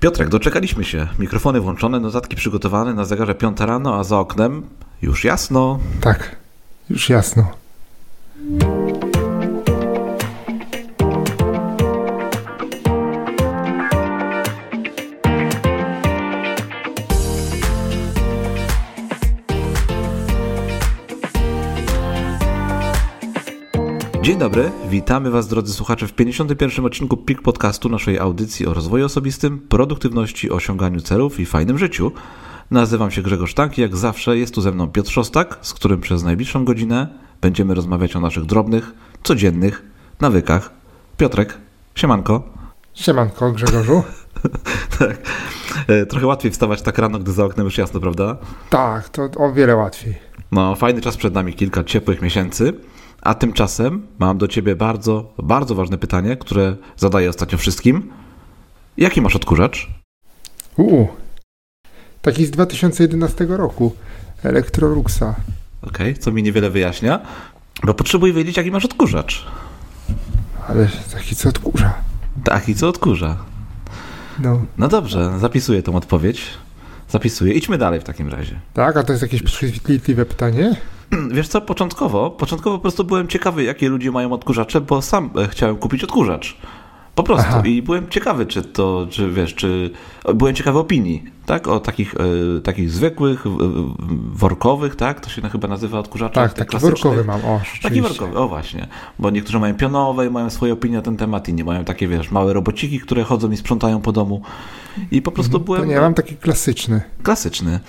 [0.00, 1.08] Piotrek, doczekaliśmy się.
[1.18, 4.62] Mikrofony włączone, notatki przygotowane, na zegarze piąta rano, a za oknem
[5.02, 5.78] już jasno.
[6.00, 6.36] Tak,
[6.90, 7.52] już jasno.
[24.28, 26.84] Dzień dobry, witamy Was drodzy słuchacze w 51.
[26.84, 32.12] odcinku PIK Podcastu, naszej audycji o rozwoju osobistym, produktywności, osiąganiu celów i fajnym życiu.
[32.70, 36.00] Nazywam się Grzegorz Tank i jak zawsze jest tu ze mną Piotr Szostak, z którym
[36.00, 37.08] przez najbliższą godzinę
[37.40, 39.82] będziemy rozmawiać o naszych drobnych, codziennych
[40.20, 40.70] nawykach.
[41.16, 41.58] Piotrek,
[41.94, 42.42] siemanko.
[42.94, 44.02] Siemanko, Grzegorzu.
[44.98, 45.18] tak.
[45.86, 48.36] E, trochę łatwiej wstawać tak rano, gdy za oknem już jasno, prawda?
[48.70, 50.14] Tak, to o wiele łatwiej.
[50.52, 52.72] No, fajny czas przed nami, kilka ciepłych miesięcy.
[53.22, 58.12] A tymczasem mam do ciebie bardzo, bardzo ważne pytanie, które zadaję ostatnio wszystkim.
[58.96, 59.88] Jaki masz odkurzacz?
[60.76, 61.08] Uuu,
[62.22, 63.96] taki z 2011 roku.
[64.42, 65.34] Electroluxa.
[65.82, 67.20] Okej, okay, co mi niewiele wyjaśnia,
[67.84, 69.46] bo potrzebuję wiedzieć, jaki masz odkurzacz.
[70.68, 71.94] Ale taki co odkurza.
[72.44, 73.36] Taki co odkurza.
[74.38, 74.66] No.
[74.78, 76.42] No dobrze, zapisuję tą odpowiedź.
[77.08, 77.52] Zapisuję.
[77.52, 78.60] Idźmy dalej w takim razie.
[78.74, 80.76] Tak, a to jest jakieś przechwytliwe pytanie?
[81.36, 85.48] Wiesz co, początkowo, początkowo po prostu byłem ciekawy, jakie ludzie mają odkurzacze, bo sam e,
[85.48, 86.56] chciałem kupić odkurzacz.
[87.18, 87.46] Po prostu.
[87.48, 87.62] Aha.
[87.64, 89.90] I byłem ciekawy, czy to, czy wiesz, czy.
[90.34, 91.68] Byłem ciekawy opinii, tak?
[91.68, 93.44] O takich, e, takich zwykłych,
[94.32, 95.20] workowych, tak?
[95.20, 96.54] To się chyba nazywa odkurzaczach.
[96.54, 97.60] Tak, taki workowy mam, o.
[97.82, 98.86] Taki workowy, o właśnie.
[99.18, 102.30] Bo niektórzy mają pionowe i mają swoje opinie na ten temat, inni mają takie, wiesz,
[102.30, 104.42] małe robociki, które chodzą i sprzątają po domu.
[105.10, 105.64] I po prostu mhm.
[105.64, 105.80] byłem.
[105.80, 107.00] To nie, mam taki klasyczny.
[107.22, 107.80] Klasyczny.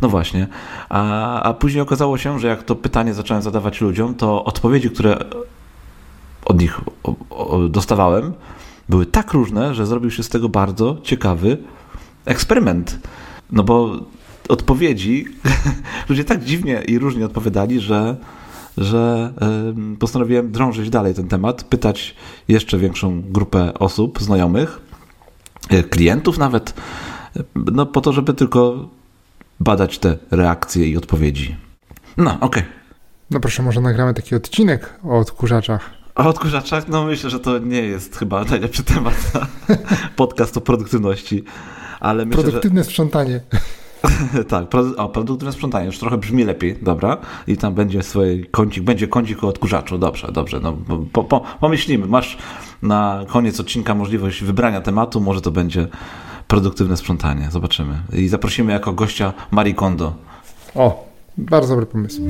[0.00, 0.46] No właśnie.
[0.88, 5.18] A, a później okazało się, że jak to pytanie zacząłem zadawać ludziom, to odpowiedzi, które
[6.44, 6.80] od nich
[7.68, 8.32] dostawałem,
[8.90, 11.58] były tak różne, że zrobił się z tego bardzo ciekawy
[12.24, 12.98] eksperyment.
[13.52, 14.00] No bo
[14.48, 15.26] odpowiedzi
[16.08, 18.16] ludzie tak dziwnie i różnie odpowiadali, że,
[18.76, 19.32] że
[19.98, 22.14] postanowiłem drążyć dalej ten temat, pytać
[22.48, 24.80] jeszcze większą grupę osób, znajomych,
[25.68, 26.74] e, klientów nawet,
[27.54, 28.88] no po to, żeby tylko
[29.60, 31.56] badać te reakcje i odpowiedzi.
[32.16, 32.62] No, okej.
[32.62, 32.64] Okay.
[33.30, 35.99] No proszę, może nagramy taki odcinek o odkurzaczach.
[36.14, 36.88] O odkurzaczach?
[36.88, 39.46] No myślę, że to nie jest chyba najlepszy temat na
[40.16, 41.44] podcast o produktywności.
[42.00, 42.90] Ale myślę, Produktywne że...
[42.90, 43.40] sprzątanie.
[44.48, 44.64] tak,
[44.96, 47.16] o, produktywne sprzątanie już trochę brzmi lepiej, dobra.
[47.46, 50.60] I tam będzie swój kącik, będzie kącik o odkurzaczu, dobrze, dobrze.
[50.60, 50.76] No,
[51.12, 52.38] po, po, pomyślimy, masz
[52.82, 55.88] na koniec odcinka możliwość wybrania tematu, może to będzie
[56.48, 58.02] produktywne sprzątanie, zobaczymy.
[58.12, 60.14] I zaprosimy jako gościa Marie Kondo.
[60.74, 62.22] O, bardzo dobry pomysł.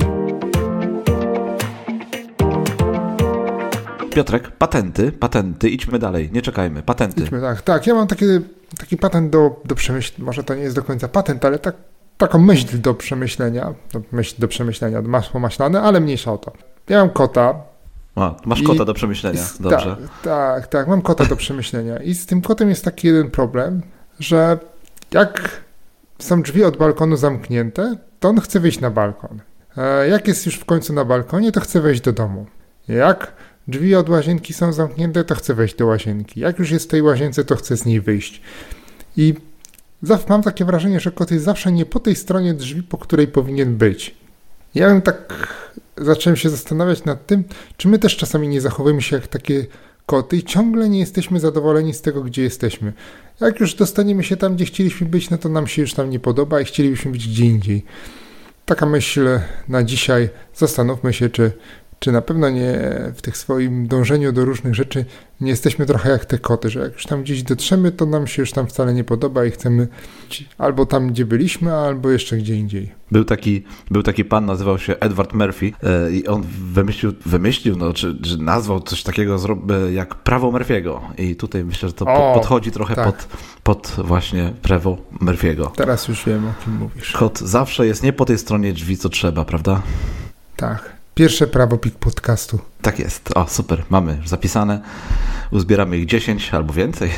[4.15, 7.21] Piotrek, patenty, patenty, idźmy dalej, nie czekajmy, patenty.
[7.21, 8.25] Idźmy, tak, tak, ja mam taki,
[8.77, 11.75] taki patent do, do przemyślenia, może to nie jest do końca patent, ale tak,
[12.17, 16.51] taką myśl do przemyślenia, do, myśl do przemyślenia, masło maślane, ale mniejsza o to.
[16.89, 17.55] Ja mam kota.
[18.15, 19.97] A, masz kota do przemyślenia, dobrze.
[19.99, 23.81] Tak, tak, tak, mam kota do przemyślenia i z tym kotem jest taki jeden problem,
[24.19, 24.57] że
[25.11, 25.61] jak
[26.19, 29.39] są drzwi od balkonu zamknięte, to on chce wyjść na balkon.
[29.77, 32.45] E, jak jest już w końcu na balkonie, to chce wejść do domu.
[32.87, 33.33] Jak
[33.67, 36.39] Drzwi od łazienki są zamknięte, to chcę wejść do łazienki.
[36.39, 38.41] Jak już jest w tej łazience, to chcę z niej wyjść.
[39.17, 39.33] I
[40.29, 43.75] mam takie wrażenie, że kot jest zawsze nie po tej stronie drzwi, po której powinien
[43.75, 44.15] być.
[44.75, 45.47] Ja bym tak
[45.97, 47.43] zacząłem się zastanawiać nad tym,
[47.77, 49.65] czy my też czasami nie zachowujemy się jak takie
[50.05, 52.93] koty i ciągle nie jesteśmy zadowoleni z tego, gdzie jesteśmy.
[53.41, 56.19] Jak już dostaniemy się tam, gdzie chcieliśmy być, no to nam się już tam nie
[56.19, 57.85] podoba i chcielibyśmy być gdzie indziej.
[58.65, 60.29] Taka myśl na dzisiaj.
[60.55, 61.51] Zastanówmy się, czy
[62.03, 62.79] czy na pewno nie
[63.15, 65.05] w tych swoim dążeniu do różnych rzeczy
[65.41, 68.41] nie jesteśmy trochę jak te koty, że jak już tam gdzieś dotrzemy, to nam się
[68.41, 69.87] już tam wcale nie podoba i chcemy
[70.57, 72.91] albo tam, gdzie byliśmy, albo jeszcze gdzie indziej.
[73.11, 77.93] Był taki, był taki pan, nazywał się Edward Murphy e, i on wymyślił, wymyślił no,
[77.93, 79.37] czy, czy nazwał coś takiego
[79.69, 83.05] e, jak prawo Murphy'ego i tutaj myślę, że to o, podchodzi trochę tak.
[83.05, 83.27] pod,
[83.63, 85.71] pod właśnie prawo Murphy'ego.
[85.71, 87.11] Teraz już wiem, o kim mówisz.
[87.11, 89.81] Kot zawsze jest nie po tej stronie drzwi, co trzeba, prawda?
[90.55, 91.00] Tak.
[91.21, 92.59] Pierwsze prawo PIK podcastu.
[92.81, 93.37] Tak jest.
[93.37, 93.83] O, super.
[93.89, 94.81] Mamy już zapisane.
[95.51, 97.11] Uzbieramy ich 10 albo więcej.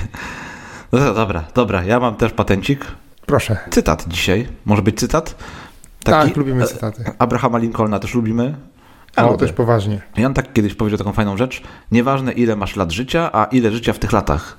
[0.92, 1.84] No dobra, dobra.
[1.84, 2.86] Ja mam też patencik.
[3.26, 3.58] Proszę.
[3.72, 4.48] Cytat dzisiaj.
[4.66, 5.36] Może być cytat?
[6.04, 6.28] Taki?
[6.28, 7.04] Tak, lubimy cytaty.
[7.20, 8.56] Abrahama Lincolna też lubimy.
[9.18, 10.02] Ja o, też poważnie.
[10.18, 11.62] I on tak kiedyś powiedział taką fajną rzecz.
[11.92, 14.58] Nieważne ile masz lat życia, a ile życia w tych latach.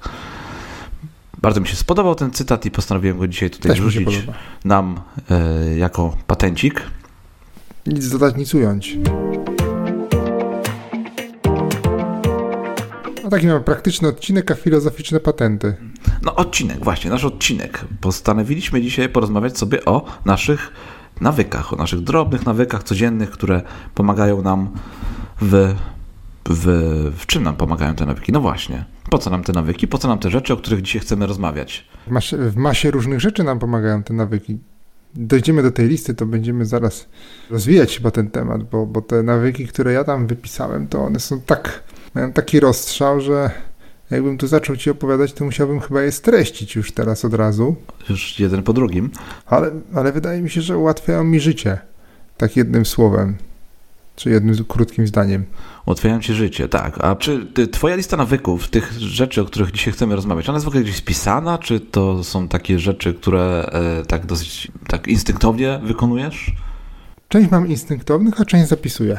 [1.38, 4.26] Bardzo mi się spodobał ten cytat i postanowiłem go dzisiaj tutaj wrzucić
[4.64, 5.00] nam
[5.30, 6.82] e, jako patencik.
[7.86, 8.98] Nic dodać, nic ująć.
[13.24, 15.76] No taki mamy praktyczny odcinek, a filozoficzne patenty.
[16.22, 17.84] No odcinek, właśnie, nasz odcinek.
[18.00, 20.72] Postanowiliśmy dzisiaj porozmawiać sobie o naszych
[21.20, 23.62] nawykach, o naszych drobnych nawykach codziennych, które
[23.94, 24.70] pomagają nam
[25.40, 25.74] w,
[26.50, 26.66] w,
[27.18, 28.32] w czym nam pomagają te nawyki?
[28.32, 31.02] No właśnie, po co nam te nawyki, po co nam te rzeczy, o których dzisiaj
[31.02, 31.88] chcemy rozmawiać?
[32.06, 34.58] W masie, w masie różnych rzeczy nam pomagają te nawyki.
[35.16, 37.06] Dojdziemy do tej listy, to będziemy zaraz
[37.50, 41.40] rozwijać chyba ten temat, bo, bo te nawyki, które ja tam wypisałem, to one są
[41.40, 41.82] tak,
[42.14, 43.50] mają taki rozstrzał, że
[44.10, 47.76] jakbym tu zaczął ci opowiadać, to musiałbym chyba je streścić już teraz od razu.
[48.10, 49.10] Już jeden po drugim.
[49.46, 51.78] Ale, ale wydaje mi się, że ułatwiają mi życie.
[52.36, 53.36] Tak jednym słowem.
[54.16, 55.44] Czy jednym krótkim zdaniem.
[55.86, 57.04] Ułatwiają ci życie, tak.
[57.04, 60.64] A czy ty, twoja lista nawyków, tych rzeczy, o których dzisiaj chcemy rozmawiać, ona jest
[60.64, 65.80] w ogóle gdzieś spisana, czy to są takie rzeczy, które e, tak dosyć tak instynktownie
[65.82, 66.52] wykonujesz?
[67.28, 69.18] Część mam instynktownych, a część zapisuję.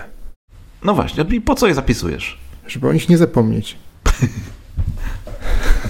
[0.84, 2.38] No właśnie, i po co je zapisujesz?
[2.68, 3.78] Żeby o nich nie zapomnieć.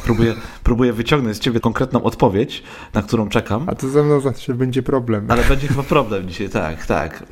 [0.05, 0.33] Próbuję,
[0.63, 2.63] próbuję wyciągnąć z ciebie konkretną odpowiedź,
[2.93, 3.69] na którą czekam.
[3.69, 5.25] A to ze mną zawsze będzie problem.
[5.29, 7.23] Ale będzie chyba problem dzisiaj, tak, tak.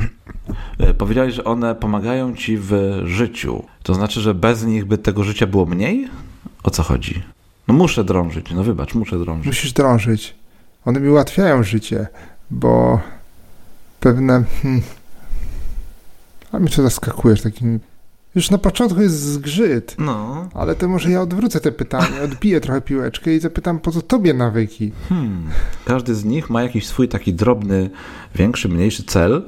[0.79, 3.63] E, powiedziałeś, że one pomagają ci w życiu.
[3.83, 6.07] To znaczy, że bez nich by tego życia było mniej?
[6.63, 7.23] O co chodzi?
[7.67, 9.45] No muszę drążyć, no wybacz, muszę drążyć.
[9.45, 10.35] Musisz drążyć.
[10.85, 12.07] One mi ułatwiają życie,
[12.51, 12.99] bo
[13.99, 14.43] pewne...
[14.61, 14.81] Hmm,
[16.51, 17.79] a mnie to zaskakujesz takimi
[18.35, 19.95] już na początku jest zgrzyt.
[19.99, 20.49] No.
[20.53, 24.33] Ale to może ja odwrócę te pytanie, odbiję trochę piłeczkę i zapytam, po co tobie
[24.33, 24.91] nawyki?
[25.09, 25.43] Hmm.
[25.85, 27.89] Każdy z nich ma jakiś swój taki drobny,
[28.35, 29.43] większy, mniejszy cel,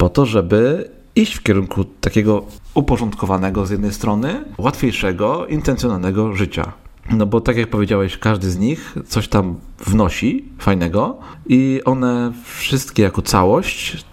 [0.00, 2.44] po to, żeby iść w kierunku takiego
[2.74, 6.72] uporządkowanego z jednej strony, łatwiejszego, intencjonalnego życia.
[7.10, 13.02] No bo tak jak powiedziałeś, każdy z nich coś tam wnosi fajnego i one wszystkie
[13.02, 14.04] jako całość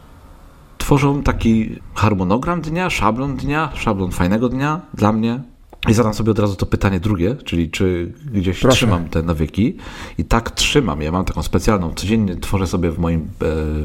[0.77, 5.41] tworzą taki harmonogram dnia, szablon dnia, szablon fajnego dnia dla mnie.
[5.87, 8.77] I zadam sobie od razu to pytanie drugie, czyli czy gdzieś Proszę.
[8.77, 9.77] trzymam te nawyki.
[10.17, 11.01] I tak trzymam.
[11.01, 13.25] Ja mam taką specjalną, codziennie tworzę sobie w moim, e,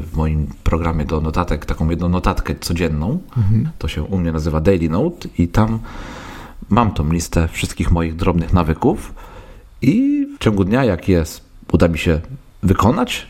[0.01, 3.19] w moim programie do notatek taką jedną notatkę codzienną.
[3.37, 3.69] Mhm.
[3.79, 5.79] To się u mnie nazywa Daily Note i tam
[6.69, 9.13] mam tą listę wszystkich moich drobnych nawyków
[9.81, 11.41] i w ciągu dnia, jak jest,
[11.71, 12.21] uda mi się
[12.63, 13.27] wykonać,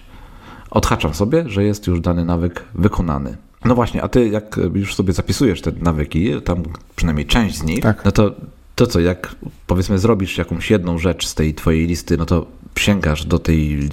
[0.71, 3.37] odhaczam sobie, że jest już dany nawyk wykonany.
[3.65, 6.63] No właśnie, a ty jak już sobie zapisujesz te nawyki, tam
[6.95, 8.05] przynajmniej część z nich, tak.
[8.05, 8.31] no to
[8.75, 9.35] to co, jak
[9.67, 12.45] powiedzmy zrobisz jakąś jedną rzecz z tej twojej listy, no to
[12.79, 13.89] sięgasz do tej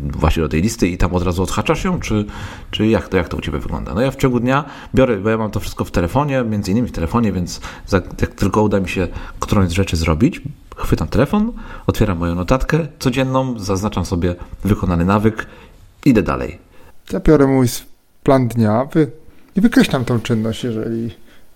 [0.00, 2.24] właśnie do tej listy i tam od razu odhaczasz ją, czy,
[2.70, 3.94] czy jak, to, jak to u Ciebie wygląda?
[3.94, 6.88] No ja w ciągu dnia biorę, bo ja mam to wszystko w telefonie, między innymi
[6.88, 7.60] w telefonie, więc
[7.92, 9.08] jak tylko uda mi się
[9.40, 10.42] którąś z rzeczy zrobić,
[10.76, 11.52] chwytam telefon,
[11.86, 15.46] otwieram moją notatkę codzienną, zaznaczam sobie wykonany nawyk,
[16.04, 16.58] idę dalej.
[17.12, 17.66] Ja biorę mój
[18.22, 19.10] plan dnia wy,
[19.56, 21.10] i wykreślam tą czynność, jeżeli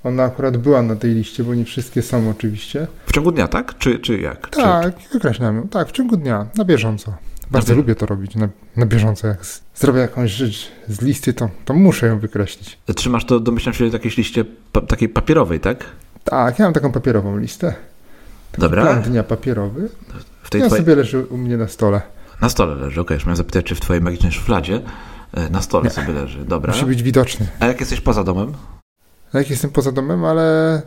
[0.05, 2.87] ona akurat była na tej liście, bo nie wszystkie są oczywiście.
[3.07, 3.79] W ciągu dnia, tak?
[3.79, 4.49] Czy, czy jak?
[4.49, 5.09] Tak, czy...
[5.13, 5.69] wykreślam ją.
[5.69, 7.15] Tak, w ciągu dnia, na bieżąco.
[7.51, 9.29] Bardzo lubię to robić na, na bieżąco.
[9.29, 12.79] Jak z, zrobię jakąś rzecz z listy, to, to muszę ją wykreślić.
[12.97, 15.85] Trzymasz to, domyślam się, w jakiejś liście pa, takiej papierowej, tak?
[16.25, 17.75] Tak, ja mam taką papierową listę.
[18.51, 18.83] Taki Dobra.
[18.83, 19.89] Plan dnia papierowy.
[20.43, 20.85] W tej ja twojej...
[20.85, 22.03] sobie leży u mnie na stole.
[22.41, 23.03] Na stole leży, okej.
[23.03, 23.17] Okay.
[23.17, 24.81] Już miałem zapytać, czy w twojej magicznej szufladzie
[25.33, 25.91] E, na stole nie.
[25.91, 26.45] sobie leży.
[26.45, 26.73] Dobra.
[26.73, 27.47] Musi być widoczny.
[27.61, 28.53] A jak jesteś poza domem?
[29.33, 30.83] A jak jestem poza domem, ale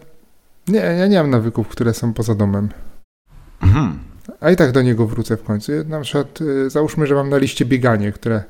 [0.68, 2.70] nie, ja nie mam nawyków, które są poza domem.
[3.62, 4.00] Mhm.
[4.40, 5.72] A i tak do niego wrócę w końcu.
[5.88, 8.44] Na przykład y, załóżmy, że mam na liście bieganie, które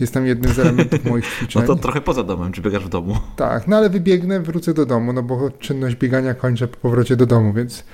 [0.00, 1.62] jest tam jednym z elementów moich ćwiczeń.
[1.62, 3.18] No to trochę poza domem, czy biegasz w domu?
[3.36, 7.26] Tak, no ale wybiegnę, wrócę do domu, no bo czynność biegania kończę po powrocie do
[7.26, 7.84] domu, więc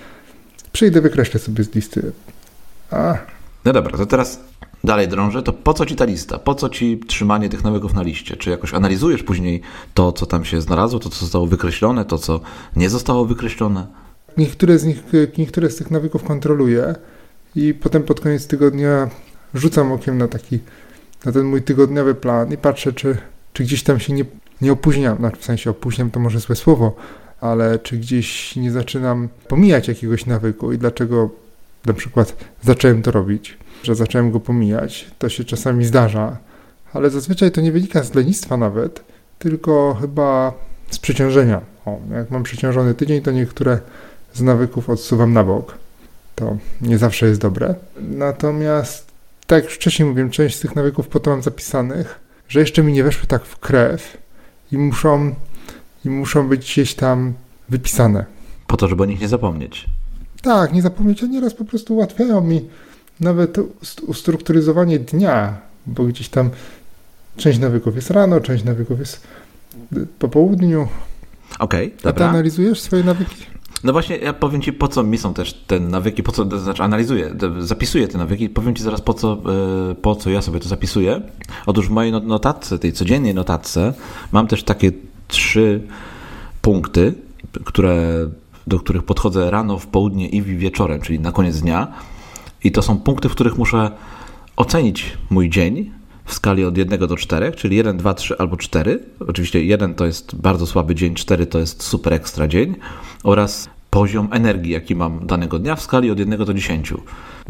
[0.72, 2.12] przyjdę, wykreślę sobie z listy.
[2.90, 3.18] A.
[3.64, 4.40] No dobra, to teraz
[4.84, 6.38] dalej drążę, to po co ci ta lista?
[6.38, 8.36] Po co ci trzymanie tych nawyków na liście?
[8.36, 9.60] Czy jakoś analizujesz później
[9.94, 12.40] to, co tam się znalazło, to, co zostało wykreślone, to, co
[12.76, 13.86] nie zostało wykreślone?
[14.36, 15.02] Niektóre z nich,
[15.38, 16.94] niektóre z tych nawyków kontroluję
[17.56, 19.10] i potem pod koniec tygodnia
[19.54, 20.58] rzucam okiem na taki,
[21.24, 23.16] na ten mój tygodniowy plan i patrzę, czy,
[23.52, 24.24] czy gdzieś tam się nie,
[24.60, 26.96] nie opóźniam, znaczy w sensie opóźniam to może złe słowo,
[27.40, 31.30] ale czy gdzieś nie zaczynam pomijać jakiegoś nawyku i dlaczego
[31.86, 35.10] na przykład zacząłem to robić że zacząłem go pomijać.
[35.18, 36.36] To się czasami zdarza,
[36.92, 39.04] ale zazwyczaj to nie wynika z lenistwa nawet,
[39.38, 40.52] tylko chyba
[40.90, 41.60] z przeciążenia.
[41.86, 43.78] O, jak mam przeciążony tydzień, to niektóre
[44.34, 45.74] z nawyków odsuwam na bok.
[46.34, 47.74] To nie zawsze jest dobre.
[48.00, 49.06] Natomiast,
[49.46, 52.92] tak jak wcześniej mówiłem, część z tych nawyków po to mam zapisanych, że jeszcze mi
[52.92, 54.16] nie weszły tak w krew
[54.72, 55.34] i muszą,
[56.04, 57.32] i muszą być gdzieś tam
[57.68, 58.24] wypisane.
[58.66, 59.86] Po to, żeby o nich nie zapomnieć.
[60.42, 62.68] Tak, nie zapomnieć, a nieraz po prostu ułatwiają mi
[63.20, 63.56] nawet
[64.06, 66.50] ustrukturyzowanie dnia, bo gdzieś tam
[67.36, 69.26] część nawyków jest rano, część nawyków jest
[70.18, 70.88] po południu.
[71.58, 72.10] Okej, okay, dobra.
[72.10, 73.46] A ty analizujesz swoje nawyki?
[73.84, 76.58] No właśnie, ja powiem Ci, po co mi są też te nawyki, po co, to
[76.58, 79.42] znaczy analizuję, zapisuję te nawyki, powiem Ci zaraz, po co,
[79.90, 81.20] e, po co ja sobie to zapisuję.
[81.66, 83.94] Otóż w mojej notatce, tej codziennej notatce,
[84.32, 84.92] mam też takie
[85.28, 85.82] trzy
[86.62, 87.14] punkty,
[87.64, 88.26] które,
[88.66, 91.88] do których podchodzę rano, w południe i wieczorem, czyli na koniec dnia.
[92.64, 93.90] I to są punkty, w których muszę
[94.56, 95.90] ocenić mój dzień
[96.24, 99.00] w skali od 1 do 4, czyli 1, 2, 3 albo 4.
[99.28, 102.74] Oczywiście 1 to jest bardzo słaby dzień, 4 to jest super ekstra dzień
[103.24, 106.94] oraz poziom energii, jaki mam danego dnia w skali od 1 do 10.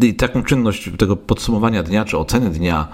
[0.02, 2.88] I taką czynność tego podsumowania dnia, czy oceny dnia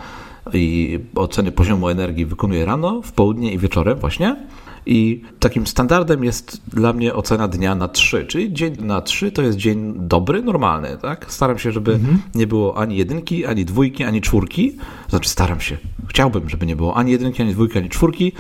[0.53, 4.37] i oceny poziomu energii wykonuję rano, w południe i wieczorem właśnie.
[4.87, 9.43] I takim standardem jest dla mnie ocena dnia na 3, czyli dzień na 3 to
[9.43, 11.27] jest dzień dobry, normalny, tak?
[11.29, 12.23] Staram się, żeby mhm.
[12.35, 14.77] nie było ani jedynki, ani dwójki, ani czwórki.
[15.09, 15.77] Znaczy staram się.
[16.09, 18.33] Chciałbym, żeby nie było ani jedynki, ani dwójki, ani czwórki,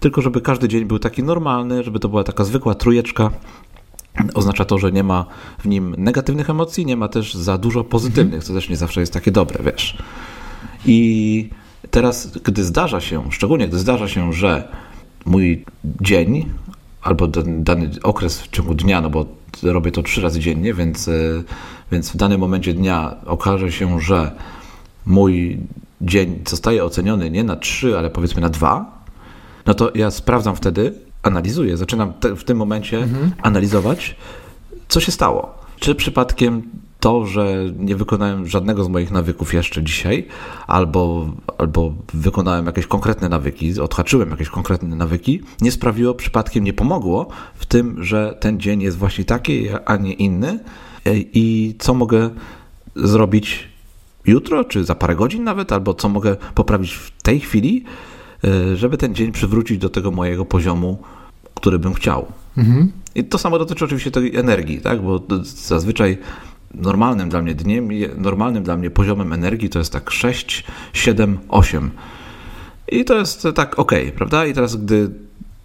[0.00, 3.30] tylko żeby każdy dzień był taki normalny, żeby to była taka zwykła trójeczka.
[4.34, 5.26] Oznacza to, że nie ma
[5.58, 8.42] w nim negatywnych emocji, nie ma też za dużo pozytywnych, mhm.
[8.42, 9.98] co też nie zawsze jest takie dobre, wiesz.
[10.86, 11.50] I
[11.90, 14.68] teraz, gdy zdarza się, szczególnie gdy zdarza się, że
[15.26, 15.64] mój
[16.00, 16.50] dzień
[17.02, 19.26] albo dany okres w ciągu dnia, no bo
[19.62, 21.12] robię to trzy razy dziennie, więc, e,
[21.92, 24.32] więc w danym momencie dnia okaże się, że
[25.06, 25.58] mój
[26.00, 29.02] dzień zostaje oceniony nie na trzy, ale powiedzmy na dwa,
[29.66, 33.32] no to ja sprawdzam wtedy, analizuję, zaczynam te, w tym momencie mhm.
[33.42, 34.16] analizować,
[34.88, 35.54] co się stało.
[35.80, 36.62] Czy przypadkiem
[37.02, 40.26] to, że nie wykonałem żadnego z moich nawyków jeszcze dzisiaj,
[40.66, 47.28] albo, albo wykonałem jakieś konkretne nawyki, odhaczyłem jakieś konkretne nawyki, nie sprawiło, przypadkiem nie pomogło
[47.54, 50.58] w tym, że ten dzień jest właśnie taki, a nie inny
[51.32, 52.30] i co mogę
[52.96, 53.68] zrobić
[54.26, 57.84] jutro, czy za parę godzin nawet, albo co mogę poprawić w tej chwili,
[58.74, 60.98] żeby ten dzień przywrócić do tego mojego poziomu,
[61.54, 62.26] który bym chciał.
[62.56, 62.92] Mhm.
[63.14, 65.02] I to samo dotyczy oczywiście tej energii, tak?
[65.02, 66.18] bo zazwyczaj
[66.74, 71.90] normalnym dla mnie dniem, normalnym dla mnie poziomem energii to jest tak 6, 7, 8.
[72.88, 74.46] I to jest tak ok, prawda?
[74.46, 75.10] I teraz, gdy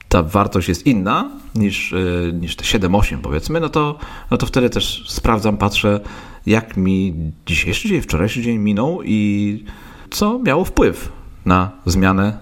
[0.10, 4.00] ta wartość jest inna niż, e, niż te 7-8 powiedzmy, no to,
[4.32, 6.00] no to wtedy też sprawdzam, patrzę,
[6.46, 7.14] jak mi
[7.46, 9.64] dzisiejszy dzień, wczorajszy dzień minął i
[10.10, 11.12] co miało wpływ
[11.46, 12.38] na zmianę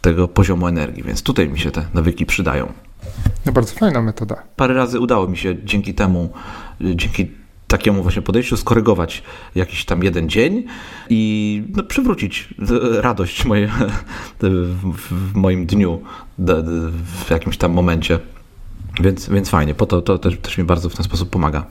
[0.00, 1.02] tego poziomu energii.
[1.02, 2.72] Więc tutaj mi się te nawyki przydają.
[3.46, 4.42] No bardzo fajna metoda.
[4.56, 6.30] Parę razy udało mi się dzięki temu,
[6.80, 7.41] dzięki
[7.72, 9.22] takiemu właśnie podejściu skorygować
[9.54, 10.64] jakiś tam jeden dzień
[11.10, 12.54] i no, przywrócić
[13.00, 13.70] radość moje,
[14.94, 16.00] w moim dniu
[17.24, 18.18] w jakimś tam momencie.
[19.00, 21.64] Więc, więc fajnie, po to, to też, też mi bardzo w ten sposób pomaga.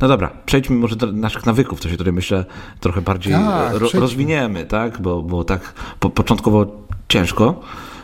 [0.00, 2.44] No dobra, przejdźmy może do naszych nawyków, to się tutaj myślę
[2.80, 5.00] trochę bardziej tak, ro, rozwiniemy, tak?
[5.02, 6.66] Bo, bo tak po, początkowo
[7.08, 7.60] ciężko,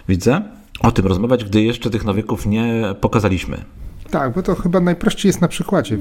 [0.09, 0.43] widzę,
[0.81, 3.65] o tym rozmawiać, gdy jeszcze tych nawyków nie pokazaliśmy.
[4.11, 5.99] Tak, bo to chyba najprościej jest na przykładzie.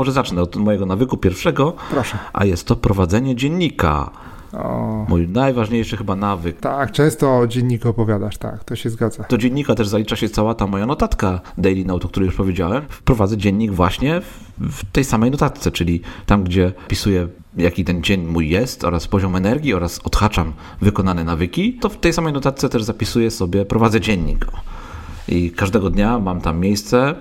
[0.00, 2.18] Może zacznę od mojego nawyku pierwszego, Proszę.
[2.32, 4.10] a jest to prowadzenie dziennika.
[4.52, 5.06] O.
[5.08, 6.60] Mój najważniejszy chyba nawyk.
[6.60, 9.24] Tak, często o dzienniku opowiadasz, tak, to się zgadza.
[9.30, 12.82] Do dziennika też zalicza się cała ta moja notatka Daily Note, o której już powiedziałem.
[12.88, 18.26] Wprowadzę dziennik właśnie w, w tej samej notatce, czyli tam, gdzie pisuję jaki ten dzień
[18.26, 22.82] mój jest oraz poziom energii oraz odhaczam wykonane nawyki, to w tej samej notatce też
[22.82, 24.46] zapisuję sobie, prowadzę dziennik.
[25.28, 27.14] I każdego dnia mam tam miejsce,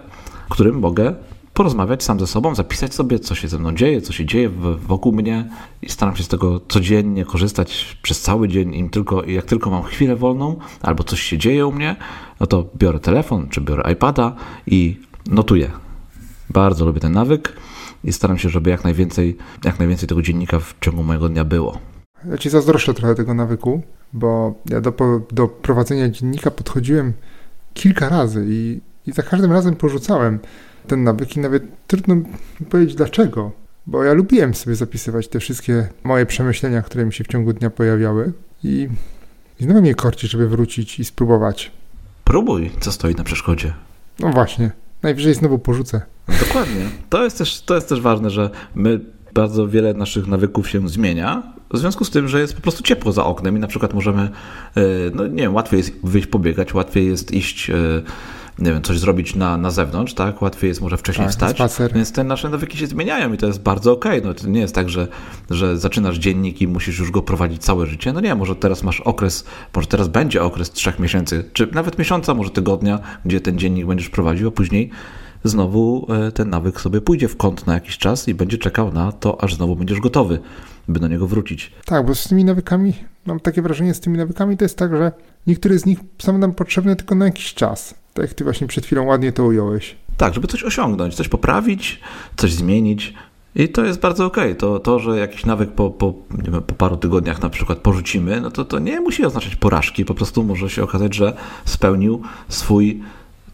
[0.49, 1.15] w którym mogę
[1.59, 4.49] porozmawiać sam ze sobą, zapisać sobie, co się ze mną dzieje, co się dzieje
[4.87, 5.49] wokół mnie
[5.81, 8.75] i staram się z tego codziennie korzystać przez cały dzień.
[8.75, 11.95] Im tylko, jak tylko mam chwilę wolną albo coś się dzieje u mnie,
[12.39, 14.35] no to biorę telefon czy biorę iPada
[14.67, 15.71] i notuję.
[16.49, 17.53] Bardzo lubię ten nawyk
[18.03, 21.77] i staram się, żeby jak najwięcej, jak najwięcej tego dziennika w ciągu mojego dnia było.
[22.31, 23.81] Ja ci zazdroszczę trochę tego nawyku,
[24.13, 24.93] bo ja do,
[25.31, 27.13] do prowadzenia dziennika podchodziłem
[27.73, 30.39] kilka razy i, i za każdym razem porzucałem
[30.89, 32.15] ten nawyk i nawet trudno
[32.69, 33.51] powiedzieć dlaczego,
[33.87, 37.69] bo ja lubiłem sobie zapisywać te wszystkie moje przemyślenia, które mi się w ciągu dnia
[37.69, 38.89] pojawiały i,
[39.59, 41.71] i znowu mnie korci, żeby wrócić i spróbować.
[42.23, 43.73] Próbuj, co stoi na przeszkodzie.
[44.19, 44.71] No właśnie,
[45.03, 46.01] najwyżej znowu porzucę.
[46.39, 46.89] Dokładnie.
[47.09, 48.99] To jest też, to jest też ważne, że my
[49.33, 51.43] bardzo wiele naszych nawyków się zmienia,
[51.73, 54.21] w związku z tym, że jest po prostu ciepło za oknem i na przykład możemy,
[54.21, 54.29] e,
[55.13, 57.73] no nie wiem, łatwiej jest wyjść pobiegać, łatwiej jest iść e,
[58.59, 60.41] nie wiem, coś zrobić na, na zewnątrz, tak?
[60.41, 61.55] Łatwiej jest może wcześniej tak, wstać.
[61.55, 61.93] Spacer.
[61.93, 64.19] Więc te nasze nawyki się zmieniają i to jest bardzo okej.
[64.19, 64.27] Okay.
[64.27, 65.07] No, to nie jest tak, że,
[65.49, 68.13] że zaczynasz dziennik i musisz już go prowadzić całe życie.
[68.13, 72.33] No nie, może teraz masz okres, może teraz będzie okres trzech miesięcy, czy nawet miesiąca,
[72.33, 74.89] może tygodnia, gdzie ten dziennik będziesz prowadził, a później
[75.43, 79.11] znowu e, ten nawyk sobie pójdzie w kąt na jakiś czas i będzie czekał na
[79.11, 80.39] to, aż znowu będziesz gotowy,
[80.87, 81.71] by do niego wrócić.
[81.85, 82.93] Tak, bo z tymi nawykami
[83.25, 85.11] mam takie wrażenie z tymi nawykami, to jest tak, że
[85.47, 87.95] niektóre z nich są nam potrzebne tylko na jakiś czas.
[88.19, 89.95] Tak jak ty właśnie przed chwilą ładnie to ująłeś.
[90.17, 91.99] Tak, żeby coś osiągnąć, coś poprawić,
[92.37, 93.13] coś zmienić.
[93.55, 94.43] I to jest bardzo okej.
[94.43, 94.55] Okay.
[94.55, 98.51] To, to, że jakiś nawyk po, po, wiem, po paru tygodniach na przykład porzucimy, no
[98.51, 100.05] to, to nie musi oznaczać porażki.
[100.05, 101.33] Po prostu może się okazać, że
[101.65, 103.01] spełnił swój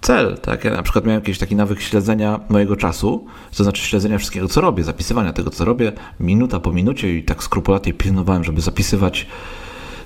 [0.02, 0.38] cel.
[0.38, 0.64] Tak?
[0.64, 3.26] Ja na przykład miałem jakiś taki nawyk śledzenia mojego czasu,
[3.58, 7.44] to znaczy śledzenia wszystkiego, co robię, zapisywania tego, co robię, minuta po minucie i tak
[7.44, 9.28] skrupulatnie pilnowałem, żeby zapisywać,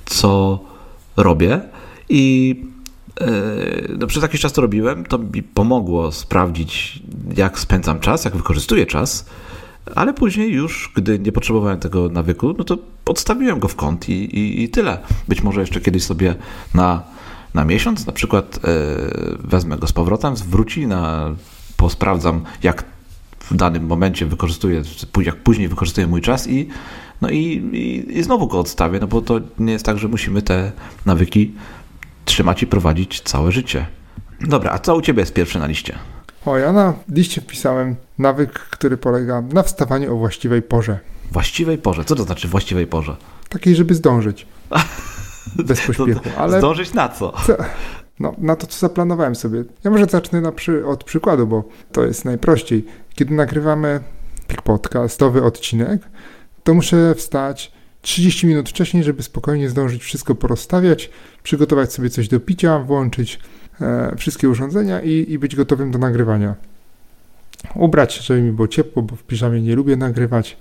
[0.06, 0.60] co
[1.18, 1.62] robię.
[2.10, 2.56] I
[4.00, 7.04] no, przez jakiś czas to robiłem, to mi pomogło sprawdzić,
[7.38, 9.26] jak spędzam czas, jak wykorzystuję czas,
[9.96, 14.14] ale później już, gdy nie potrzebowałem tego nawyku, no to odstawiłem go w kąt i,
[14.14, 15.00] i, i tyle.
[15.28, 16.36] Być może jeszcze kiedyś sobie
[16.74, 17.04] na
[17.54, 18.70] na miesiąc, na przykład e,
[19.40, 21.36] wezmę go z powrotem, wróci, na,
[21.78, 22.84] posprawdzam, jak
[23.40, 24.84] w danym momencie wykorzystuję,
[25.22, 26.68] jak później wykorzystuję mój czas i,
[27.22, 30.42] no i, i, i znowu go odstawię, no bo to nie jest tak, że musimy
[30.42, 30.72] te
[31.06, 31.52] nawyki
[32.30, 33.86] trzymać i prowadzić całe życie.
[34.42, 35.96] Dobra, a co u Ciebie jest pierwsze na liście?
[36.46, 41.00] O, ja na liście wpisałem nawyk, który polega na wstawaniu o właściwej porze.
[41.32, 42.06] Właściwej porze?
[42.06, 43.16] Co to znaczy właściwej porze?
[43.50, 44.48] Takiej, żeby zdążyć.
[45.68, 46.22] Bez pośpiechu.
[46.38, 47.34] Ale zdążyć na co?
[47.48, 47.58] co?
[48.20, 49.64] No, na to, co zaplanowałem sobie.
[49.84, 52.86] Ja może zacznę na przy, od przykładu, bo to jest najprościej.
[53.16, 54.00] Kiedy nagrywamy
[54.64, 56.02] podcastowy odcinek,
[56.64, 61.10] to muszę wstać 30 minut wcześniej, żeby spokojnie zdążyć wszystko porozstawiać,
[61.44, 63.40] przygotować sobie coś do picia, włączyć
[63.82, 66.56] e, wszystkie urządzenia i, i być gotowym do nagrywania.
[67.76, 70.58] Ubrać się, żeby mi było ciepło, bo w piżamie nie lubię nagrywać.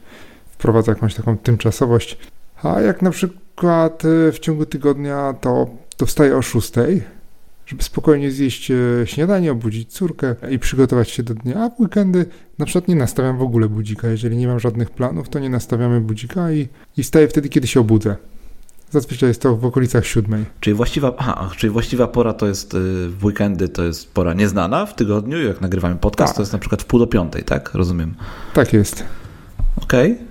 [0.50, 2.18] Wprowadzę jakąś taką tymczasowość.
[2.62, 6.72] A jak na przykład e, w ciągu tygodnia to, to wstaję o 6,
[7.68, 12.26] żeby spokojnie zjeść e, śniadanie, obudzić córkę i przygotować się do dnia, a w weekendy
[12.58, 14.08] na przykład nie nastawiam w ogóle budzika.
[14.08, 17.80] Jeżeli nie mam żadnych planów, to nie nastawiamy budzika i, i wstaję wtedy, kiedy się
[17.80, 18.16] obudzę.
[18.90, 20.44] Zazwyczaj jest to w okolicach siódmej.
[20.60, 24.86] Czyli właściwa, aha, czyli właściwa pora to jest e, w weekendy, to jest pora nieznana
[24.86, 26.36] w tygodniu, jak nagrywamy podcast, tak.
[26.36, 27.74] to jest na przykład w pół do piątej, tak?
[27.74, 28.14] Rozumiem.
[28.54, 29.04] Tak jest.
[29.76, 30.12] Okej.
[30.12, 30.27] Okay.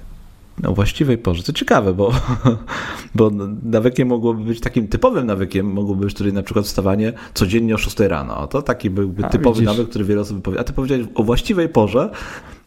[0.64, 1.44] O właściwej porze.
[1.44, 2.12] Co ciekawe, bo,
[3.16, 3.32] bo
[3.64, 8.00] nawykiem mogłoby być takim typowym nawykiem, mogłoby być który na przykład wstawanie codziennie o 6
[8.00, 8.48] rano.
[8.48, 9.78] To taki byłby A, typowy widzisz.
[9.78, 10.60] nawyk, który wiele osób powie.
[10.60, 12.10] A ty powiedziałeś o właściwej porze.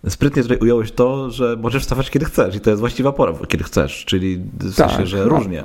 [0.09, 3.65] Sprytnie tutaj ująłeś to, że możesz wstawać kiedy chcesz i to jest właściwa pora, kiedy
[3.65, 5.29] chcesz, czyli w sensie, tak, że no.
[5.29, 5.65] różnie.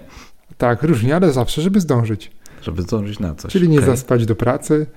[0.58, 2.32] Tak, różnie, ale zawsze, żeby zdążyć.
[2.62, 3.52] Żeby zdążyć na coś.
[3.52, 3.90] Czyli nie okay.
[3.90, 4.88] zaspać do pracy,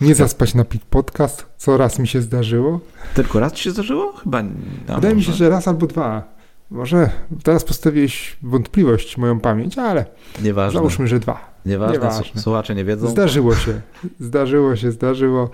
[0.00, 2.80] nie zaspać na podcast, co raz mi się zdarzyło.
[3.14, 4.12] Tylko raz ci się zdarzyło?
[4.12, 4.42] Chyba.
[4.88, 6.32] No, Wydaje mi się, że raz albo dwa.
[6.72, 7.10] Może
[7.42, 10.06] teraz postawiłeś wątpliwość moją pamięć, ale
[10.42, 10.78] Nieważne.
[10.78, 11.52] załóżmy, że dwa.
[11.66, 12.40] Nieważne, Nieważne.
[12.40, 13.08] słuchacze nie wiedzą.
[13.08, 13.80] Zdarzyło się,
[14.20, 15.50] zdarzyło się, zdarzyło.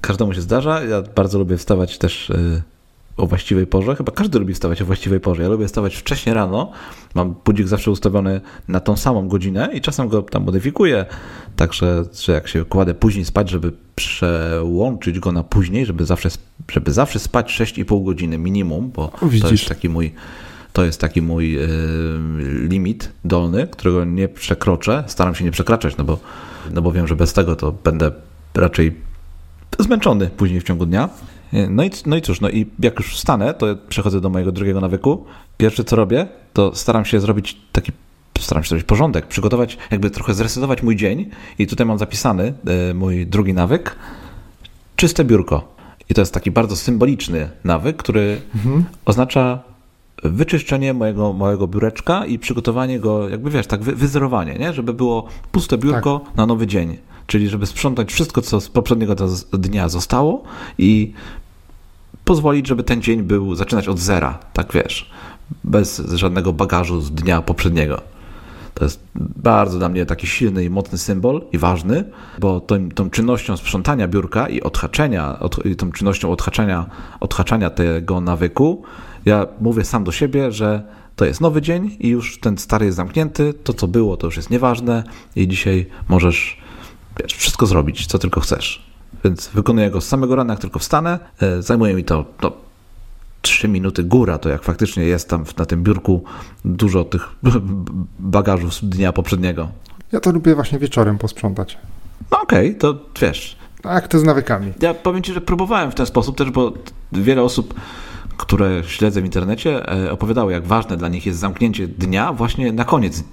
[0.00, 0.84] Każdemu się zdarza.
[0.84, 2.62] Ja bardzo lubię wstawać też y,
[3.16, 3.96] o właściwej porze.
[3.96, 5.42] Chyba każdy lubi wstawać o właściwej porze.
[5.42, 6.72] Ja lubię wstawać wcześnie rano.
[7.14, 11.06] Mam budzik zawsze ustawiony na tą samą godzinę i czasem go tam modyfikuję,
[11.56, 16.28] także że jak się kładę później spać, żeby przełączyć go na później, żeby zawsze,
[16.70, 19.42] żeby zawsze spać 6,5 godziny minimum, bo Widzisz.
[19.42, 20.12] to jest taki mój
[20.72, 21.68] to jest taki mój y,
[22.68, 25.04] limit dolny, którego nie przekroczę.
[25.06, 26.18] Staram się nie przekraczać, no bo,
[26.70, 28.12] no bo wiem, że bez tego to będę
[28.54, 28.94] raczej
[29.78, 31.08] zmęczony później w ciągu dnia.
[31.54, 34.52] Y, no i, no i cóż, no i jak już wstanę, to przechodzę do mojego
[34.52, 35.24] drugiego nawyku.
[35.56, 37.92] Pierwsze co robię, to staram się zrobić taki
[38.40, 42.54] staram się zrobić porządek, przygotować, jakby trochę zresetować mój dzień i tutaj mam zapisany
[42.90, 43.96] y, mój drugi nawyk,
[44.96, 45.74] czyste biurko.
[46.10, 48.84] I to jest taki bardzo symboliczny nawyk, który mhm.
[49.04, 49.62] oznacza
[50.22, 54.72] wyczyszczenie mojego małego biureczka i przygotowanie go, jakby wiesz, tak wyzerowanie, nie?
[54.72, 56.36] żeby było puste biurko tak.
[56.36, 56.96] na nowy dzień.
[57.26, 59.14] Czyli żeby sprzątać wszystko, co z poprzedniego
[59.52, 60.42] dnia zostało
[60.78, 61.12] i
[62.24, 65.10] pozwolić, żeby ten dzień był, zaczynać od zera, tak wiesz,
[65.64, 68.00] bez żadnego bagażu z dnia poprzedniego.
[68.74, 72.04] To jest bardzo dla mnie taki silny i mocny symbol i ważny,
[72.38, 76.86] bo tą, tą czynnością sprzątania biurka i odhaczenia, od, i tą czynnością odhaczenia,
[77.20, 78.82] odhaczania tego nawyku
[79.24, 80.82] ja mówię sam do siebie, że
[81.16, 84.36] to jest nowy dzień i już ten stary jest zamknięty, to co było to już
[84.36, 85.04] jest nieważne
[85.36, 86.60] i dzisiaj możesz
[87.22, 88.88] wiesz, wszystko zrobić, co tylko chcesz.
[89.24, 91.18] Więc wykonuję go z samego rana, jak tylko wstanę.
[91.42, 92.52] E, zajmuje mi to no,
[93.42, 96.24] 3 minuty góra, to jak faktycznie jest tam na tym biurku
[96.64, 97.28] dużo tych
[98.18, 99.68] bagażów z dnia poprzedniego.
[100.12, 101.78] Ja to lubię właśnie wieczorem posprzątać.
[102.30, 103.56] No okej, okay, to wiesz.
[103.84, 104.72] A jak to z nawykami?
[104.80, 106.72] Ja powiem Ci, że próbowałem w ten sposób też, bo
[107.12, 107.74] wiele osób
[108.38, 112.84] które śledzę w internecie, e, opowiadały, jak ważne dla nich jest zamknięcie dnia właśnie na
[112.84, 113.24] koniec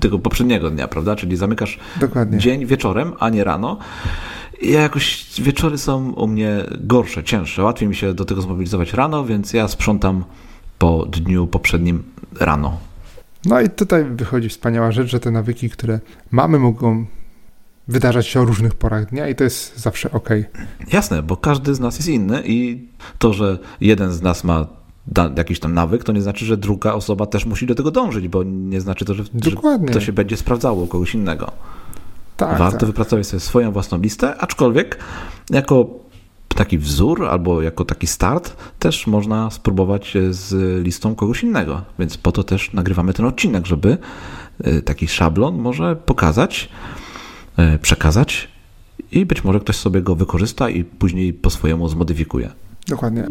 [0.00, 1.16] tego poprzedniego dnia, prawda?
[1.16, 2.38] Czyli zamykasz Dokładnie.
[2.38, 3.78] dzień wieczorem, a nie rano.
[4.62, 7.62] Ja jakoś wieczory są u mnie gorsze, cięższe.
[7.62, 10.24] Łatwiej mi się do tego zmobilizować rano, więc ja sprzątam
[10.78, 12.02] po dniu poprzednim
[12.40, 12.78] rano.
[13.44, 17.06] No i tutaj wychodzi wspaniała rzecz, że te nawyki, które mamy, mogą
[17.88, 20.28] wydarzać się o różnych porach dnia i to jest zawsze ok.
[20.92, 24.66] Jasne, bo każdy z nas jest inny i to, że jeden z nas ma
[25.36, 28.42] jakiś tam nawyk, to nie znaczy, że druga osoba też musi do tego dążyć, bo
[28.42, 29.56] nie znaczy to, że, że
[29.92, 31.52] to się będzie sprawdzało u kogoś innego.
[32.36, 32.86] Tak, Warto tak.
[32.86, 34.98] wypracować sobie swoją własną listę, aczkolwiek
[35.50, 36.06] jako
[36.48, 41.82] taki wzór albo jako taki start też można spróbować z listą kogoś innego.
[41.98, 43.98] Więc po to też nagrywamy ten odcinek, żeby
[44.64, 46.68] e, taki szablon może pokazać,
[47.82, 48.48] przekazać
[49.12, 52.50] i być może ktoś sobie go wykorzysta i później po swojemu zmodyfikuje.
[52.88, 53.26] Dokładnie.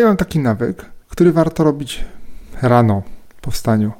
[0.00, 2.04] Ja mam taki nawyk, który warto robić
[2.62, 3.02] rano
[3.40, 3.92] po wstaniu.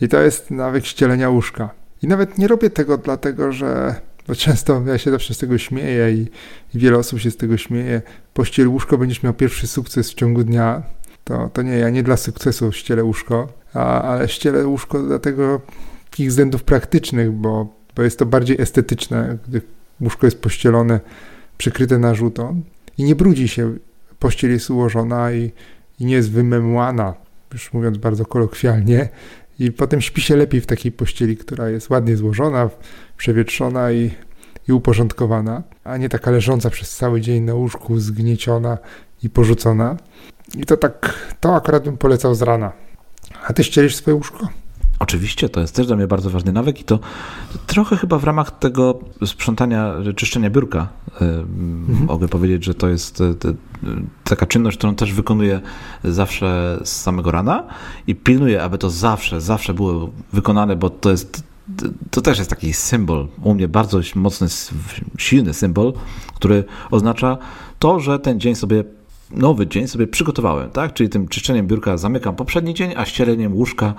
[0.00, 1.70] I to jest nawyk ścielenia łóżka.
[2.02, 3.94] I nawet nie robię tego dlatego, że
[4.28, 6.26] bo często ja się zawsze z tego śmieję i,
[6.74, 8.02] i wiele osób się z tego śmieje.
[8.34, 10.82] Pościel łóżko, będziesz miał pierwszy sukces w ciągu dnia.
[11.24, 15.60] To, to nie, ja nie dla sukcesu ścielę łóżko, a, ale ścielę łóżko dlatego
[16.10, 19.62] takich względów praktycznych, bo, bo jest to bardziej estetyczne, gdy
[20.00, 21.00] łóżko jest pościelone,
[21.58, 22.62] przykryte narzutą
[22.98, 23.74] i nie brudzi się.
[24.18, 25.52] Pościel jest ułożona i,
[26.00, 27.14] i nie jest wymemłana,
[27.52, 29.08] już mówiąc bardzo kolokwialnie,
[29.58, 32.70] i potem śpi się lepiej w takiej pościeli, która jest ładnie złożona,
[33.16, 34.10] przewietrzona i,
[34.68, 38.78] i uporządkowana, a nie taka leżąca przez cały dzień na łóżku, zgnieciona
[39.22, 39.96] i porzucona.
[40.54, 42.72] I to tak, to akurat bym polecał z rana.
[43.46, 44.48] A ty ścielisz swoje łóżko?
[44.98, 46.98] Oczywiście, to jest też dla mnie bardzo ważny nawyk i to
[47.66, 50.88] trochę chyba w ramach tego sprzątania, czyszczenia biurka
[51.20, 52.06] mhm.
[52.06, 53.34] mogę powiedzieć, że to jest e,
[54.24, 55.60] taka czynność, którą też wykonuję
[56.04, 57.66] zawsze z samego rana
[58.06, 61.42] i pilnuję, aby to zawsze, zawsze było wykonane, bo to jest
[62.10, 64.46] to też jest taki symbol, u mnie bardzo mocny,
[65.18, 65.92] silny symbol,
[66.34, 67.38] który oznacza
[67.78, 68.84] to, że ten dzień sobie
[69.34, 70.94] nowy dzień sobie przygotowałem, tak?
[70.94, 73.94] Czyli tym czyszczeniem biurka zamykam poprzedni dzień, a ścieleniem łóżka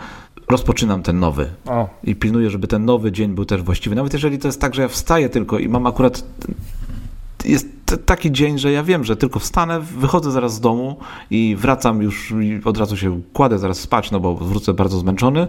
[0.50, 1.50] rozpoczynam ten nowy.
[1.66, 1.90] O.
[2.04, 3.96] I pilnuję, żeby ten nowy dzień był też właściwy.
[3.96, 6.24] Nawet jeżeli to jest tak, że ja wstaję tylko i mam akurat
[7.46, 7.68] jest
[8.06, 10.98] taki dzień, że ja wiem, że tylko wstanę, wychodzę zaraz z domu
[11.30, 15.48] i wracam już i od razu się kładę zaraz spać, no bo wrócę bardzo zmęczony,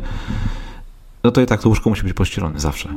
[1.25, 2.88] no to i tak to łóżko musi być pościelone zawsze.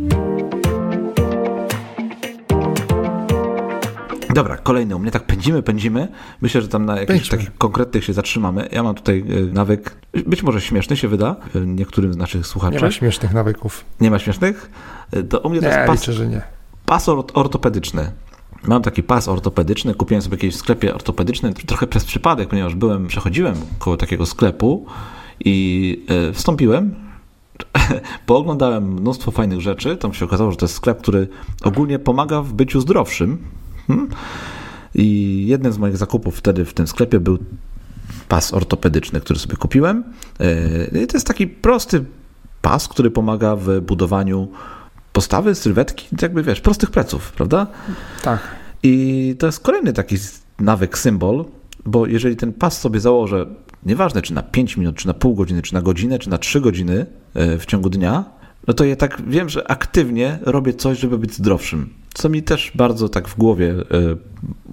[4.37, 6.07] Dobra, kolejny u mnie, tak pędzimy, pędzimy.
[6.41, 8.69] Myślę, że tam na jakichś takich konkretnych się zatrzymamy.
[8.71, 9.95] Ja mam tutaj e, nawyk,
[10.25, 12.75] być może śmieszny się wyda e, niektórym z naszych słuchaczy.
[12.75, 13.85] Nie ma śmiesznych nawyków.
[14.01, 14.71] Nie ma śmiesznych?
[15.11, 16.41] E, to u mnie to nie, jest pas, liczę, że nie.
[16.85, 18.11] pas ortopedyczny.
[18.63, 23.07] Mam taki pas ortopedyczny, kupiłem sobie kiedyś w sklepie ortopedycznym, trochę przez przypadek, ponieważ byłem,
[23.07, 24.85] przechodziłem koło takiego sklepu
[25.45, 26.95] i wstąpiłem,
[28.25, 29.97] pooglądałem mnóstwo fajnych rzeczy.
[29.97, 31.27] Tam się okazało, że to jest sklep, który
[31.63, 33.37] ogólnie pomaga w byciu zdrowszym.
[33.87, 34.07] Hmm?
[34.95, 37.37] I jednym z moich zakupów wtedy w tym sklepie był
[38.27, 40.03] pas ortopedyczny, który sobie kupiłem.
[40.39, 42.05] E, I to jest taki prosty
[42.61, 44.47] pas, który pomaga w budowaniu
[45.13, 47.67] postawy, sylwetki, jakby wiesz, prostych pleców, prawda?
[48.21, 48.39] Tak.
[48.83, 50.15] I to jest kolejny taki
[50.59, 51.45] nawyk, symbol,
[51.85, 53.45] bo jeżeli ten pas sobie założę,
[53.85, 56.61] nieważne czy na 5 minut, czy na pół godziny, czy na godzinę, czy na 3
[56.61, 58.25] godziny e, w ciągu dnia,
[58.67, 61.89] no to ja tak wiem, że aktywnie robię coś, żeby być zdrowszym.
[62.17, 63.85] Co mi też bardzo tak w głowie y,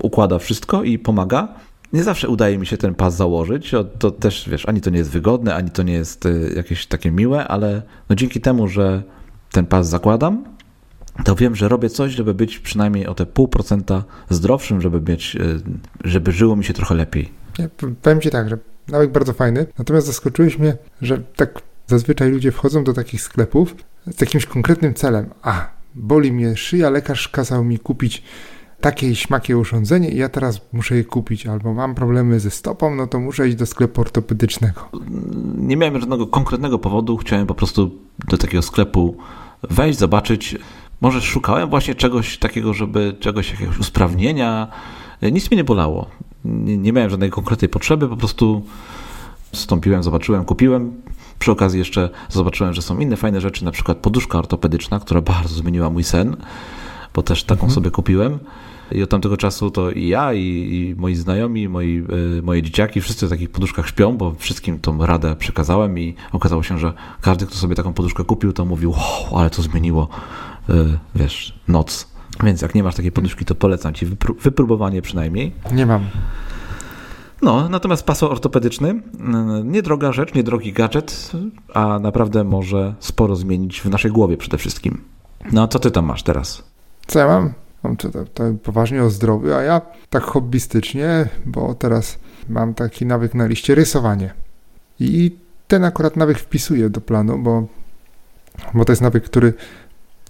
[0.02, 1.48] układa wszystko i pomaga.
[1.92, 3.72] Nie zawsze udaje mi się ten pas założyć.
[3.98, 7.10] To też, wiesz, ani to nie jest wygodne, ani to nie jest y, jakieś takie
[7.10, 9.02] miłe, ale no dzięki temu, że
[9.52, 10.44] ten pas zakładam,
[11.24, 15.36] to wiem, że robię coś, żeby być przynajmniej o te pół procenta zdrowszym, żeby mieć,
[15.36, 15.60] y,
[16.04, 17.32] żeby żyło mi się trochę lepiej.
[17.58, 17.68] Ja
[18.02, 22.84] powiem Ci tak, że nawyk bardzo fajny, natomiast zaskoczyłeś mnie, że tak Zazwyczaj ludzie wchodzą
[22.84, 23.74] do takich sklepów
[24.16, 25.30] z jakimś konkretnym celem.
[25.42, 28.22] A, boli mnie szyja, lekarz kazał mi kupić
[28.80, 32.94] takie i śmakie urządzenie i ja teraz muszę je kupić, albo mam problemy ze stopą,
[32.94, 34.88] no to muszę iść do sklepu ortopedycznego.
[35.58, 37.90] Nie miałem żadnego konkretnego powodu, chciałem po prostu
[38.28, 39.16] do takiego sklepu
[39.62, 40.56] wejść, zobaczyć.
[41.00, 44.68] Może szukałem właśnie czegoś takiego, żeby czegoś, jakiegoś usprawnienia.
[45.22, 46.06] Nic mi nie bolało.
[46.44, 48.62] Nie, nie miałem żadnej konkretnej potrzeby, po prostu
[49.52, 50.92] wstąpiłem, zobaczyłem, kupiłem.
[51.38, 55.54] Przy okazji jeszcze zobaczyłem, że są inne fajne rzeczy, na przykład poduszka ortopedyczna, która bardzo
[55.54, 56.36] zmieniła mój sen,
[57.14, 57.74] bo też taką mhm.
[57.74, 58.38] sobie kupiłem.
[58.92, 62.04] I od tamtego czasu to i ja, i, i moi znajomi, moi,
[62.38, 66.62] y, moje dzieciaki, wszyscy w takich poduszkach śpią, bo wszystkim tą radę przekazałem i okazało
[66.62, 70.08] się, że każdy, kto sobie taką poduszkę kupił, to mówił, wow, ale to zmieniło,
[70.70, 70.72] y,
[71.14, 72.14] wiesz, noc.
[72.42, 75.52] Więc jak nie masz takiej poduszki, to polecam ci wypró wypróbowanie przynajmniej.
[75.72, 76.04] Nie mam.
[77.42, 78.88] No, natomiast paso ortopedyczny,
[79.20, 81.32] mm, niedroga rzecz, niedrogi gadżet,
[81.74, 85.04] a naprawdę może sporo zmienić w naszej głowie przede wszystkim.
[85.52, 86.62] No, co ty tam masz teraz?
[87.06, 87.52] Co ja mam?
[87.82, 92.18] Mam to, to, to poważnie o zdrowiu, a ja tak hobbystycznie, bo teraz
[92.48, 94.34] mam taki nawyk na liście rysowanie.
[95.00, 95.36] I
[95.68, 97.66] ten akurat nawyk wpisuję do planu, bo,
[98.74, 99.52] bo to jest nawyk, który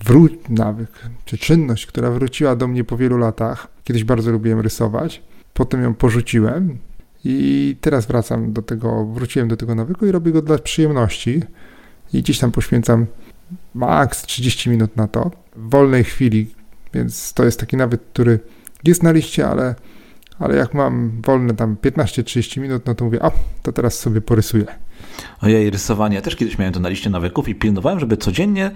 [0.04, 0.90] wró- nawyk,
[1.24, 3.68] czy czynność, która wróciła do mnie po wielu latach.
[3.84, 5.22] Kiedyś bardzo lubiłem rysować,
[5.54, 6.78] potem ją porzuciłem
[7.24, 11.42] i teraz wracam do tego, wróciłem do tego nawyku i robię go dla przyjemności.
[12.12, 13.06] I gdzieś tam poświęcam
[13.74, 16.54] maks 30 minut na to, w wolnej chwili,
[16.94, 18.38] więc to jest taki nawyk, który
[18.84, 19.74] jest na liście, ale,
[20.38, 23.30] ale jak mam wolne tam 15-30 minut, no to mówię, a
[23.62, 24.66] to teraz sobie porysuję.
[25.42, 26.16] Ojej, rysowanie.
[26.16, 28.70] Ja też kiedyś miałem to na liście nawyków i pilnowałem, żeby codziennie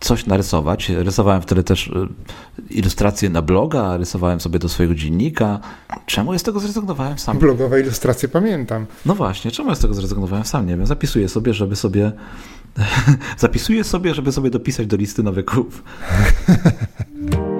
[0.00, 0.88] coś narysować.
[0.88, 2.08] Rysowałem wtedy też y,
[2.70, 5.60] ilustracje na bloga, rysowałem sobie do swojego dziennika.
[6.06, 7.38] Czemu ja z tego zrezygnowałem sam?
[7.38, 8.86] Blogowe ilustracje pamiętam.
[9.06, 10.66] No właśnie, czemu ja z tego zrezygnowałem sam?
[10.66, 10.86] Nie wiem.
[10.86, 12.12] Zapisuję sobie, żeby sobie.
[13.38, 15.82] Zapisuję sobie, żeby sobie dopisać do listy nawyków.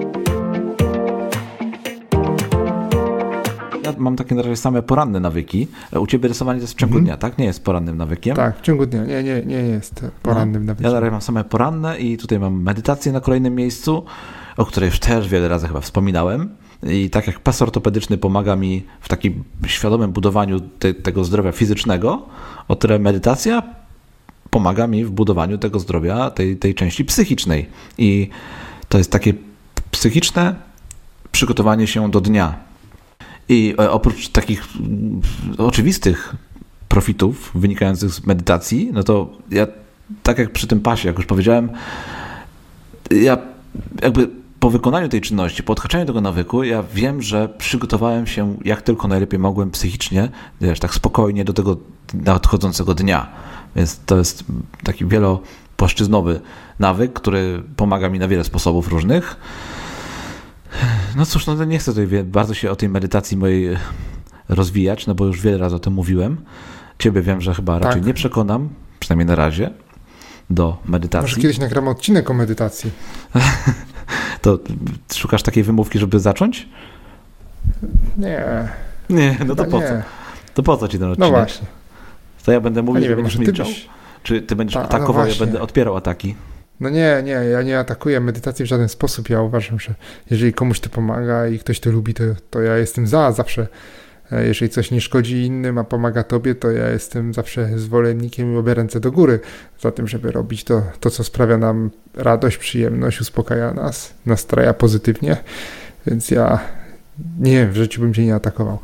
[3.93, 5.67] Ja mam takie na razie same poranne nawyki.
[5.99, 7.05] U ciebie rysowanie to jest w ciągu Mhm.
[7.05, 7.37] dnia, tak?
[7.37, 8.35] Nie jest porannym nawykiem.
[8.35, 9.05] Tak, w ciągu dnia.
[9.05, 10.85] Nie, nie, nie jest porannym No, nawykiem.
[10.91, 14.03] Ja na razie mam same poranne i tutaj mam medytację na kolejnym miejscu,
[14.57, 16.49] o której już też wiele razy chyba wspominałem.
[16.89, 22.21] I tak jak pas ortopedyczny pomaga mi w takim świadomym budowaniu te, tego zdrowia fizycznego,
[22.67, 23.63] o tyle medytacja
[24.49, 27.69] pomaga mi w budowaniu tego zdrowia, tej, tej części psychicznej.
[27.97, 28.29] I
[28.89, 29.33] to jest takie
[29.91, 30.55] psychiczne
[31.31, 32.55] przygotowanie się do dnia.
[33.49, 35.21] I e, oprócz takich mm,
[35.57, 36.35] oczywistych
[36.89, 39.67] profitów wynikających z medytacji, no to ja,
[40.23, 41.69] tak jak przy tym pasie, jak już powiedziałem,
[43.11, 43.37] ja
[44.01, 44.29] jakby
[44.59, 49.07] po wykonaniu tej czynności, po odhaczeniu tego nawyku, ja wiem, że przygotowałem się jak tylko
[49.07, 50.29] najlepiej mogłem psychicznie,
[50.61, 51.77] wiesz, tak spokojnie do tego
[52.13, 53.27] nadchodzącego dnia.
[53.75, 54.43] Więc to jest
[54.83, 56.41] taki wielopłaszczyznowy
[56.79, 59.37] nawyk, który pomaga mi na wiele sposobów różnych.
[61.15, 63.77] No cóż, no nie chcę tutaj bardzo się o tej medytacji mojej
[64.49, 66.37] rozwijać, no bo już wiele razy o tym mówiłem.
[66.99, 68.07] Ciebie wiem, że chyba raczej Tak.
[68.07, 69.69] nie przekonam, przynajmniej na razie,
[70.49, 71.41] do Może medytacji.
[71.41, 72.91] kiedyś nagramy odcinek o medytacji.
[74.41, 74.59] To
[75.13, 76.69] szukasz takiej wymówki, żeby zacząć?
[78.17, 78.43] Nie,
[79.09, 79.77] Nie, no to po co?
[79.79, 80.03] nie.
[80.53, 81.31] To po co ci ten No odcinek?
[81.31, 81.67] właśnie.
[82.45, 83.65] To ja będę No mówił, że będziesz może milczał?
[83.65, 83.89] byś...
[84.23, 86.35] Czy ty będziesz Ta, no atakował, ja będę odpierał ataki?
[86.83, 89.29] No nie, nie, ja nie atakuję medytacji w żaden sposób.
[89.29, 89.93] Ja uważam, że
[90.29, 93.67] jeżeli komuś to pomaga i ktoś to lubi, to, to ja jestem za zawsze.
[94.31, 98.57] E, Jeżeli coś nie szkodzi innym, a pomaga tobie, to ja jestem zawsze zwolennikiem i
[98.57, 99.39] obie ręce do góry
[99.81, 105.37] za tym, żeby robić to, to, co sprawia nam radość, przyjemność, uspokaja nas, nastraja pozytywnie.
[106.07, 106.59] Więc ja
[107.39, 108.79] nie, w życiu bym cię nie atakował.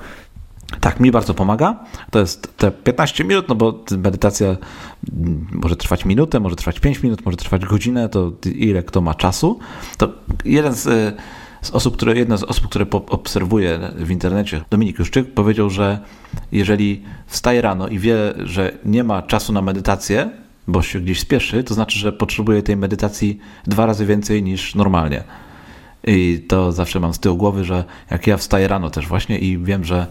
[0.80, 1.80] Tak, mi bardzo pomaga.
[2.12, 7.04] To jest te 15 minut, no bo medytacja mm, może trwać minutę, może trwać 5
[7.04, 9.60] minut, może trwać godzinę, to ile kto ma czasu.
[9.98, 10.10] To
[10.46, 11.14] jeden z, y,
[11.62, 16.00] z osób, które, jedna z osób, które obserwuję w internecie, Dominik Juszczyk, powiedział, że
[16.52, 20.30] jeżeli wstaje rano i wie, że nie ma czasu na medytację,
[20.68, 25.24] bo się gdzieś spieszy, to znaczy, że potrzebuje tej medytacji dwa razy więcej niż normalnie.
[26.10, 29.58] I to zawsze mam z tyłu głowy, że jak ja wstaję rano też właśnie i
[29.58, 30.08] wiem, że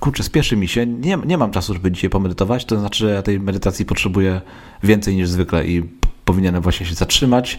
[0.00, 3.22] kurczę, spieszy mi się, nie, nie mam czasu, żeby dzisiaj pomedytować, to znaczy, że ja
[3.22, 4.40] tej medytacji potrzebuję
[4.82, 5.82] więcej niż zwykle i
[6.24, 7.58] powinienem właśnie się zatrzymać,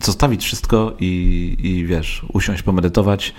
[0.00, 3.34] zostawić wszystko i, i wiesz, usiąść, pomedytować,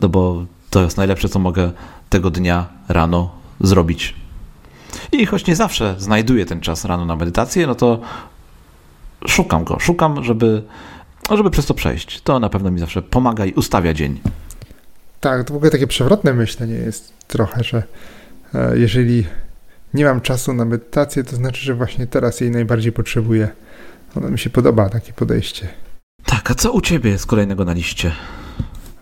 [0.00, 1.72] no bo to jest najlepsze, co mogę
[2.08, 4.14] tego dnia rano zrobić.
[5.12, 8.00] I choć nie zawsze znajduję ten czas rano na medytację, no to
[9.26, 10.62] szukam go, szukam, żeby,
[11.36, 12.20] żeby przez to przejść.
[12.20, 14.20] To na pewno mi zawsze pomaga i ustawia dzień.
[15.20, 17.82] Tak, to w ogóle takie przewrotne myślenie jest trochę, że
[18.54, 19.26] e, jeżeli
[19.94, 23.48] nie mam czasu na medytację, to znaczy, że właśnie teraz jej najbardziej potrzebuję.
[24.16, 25.68] Ono mi się podoba, takie podejście.
[26.24, 28.12] Tak, a co u ciebie jest kolejnego na liście?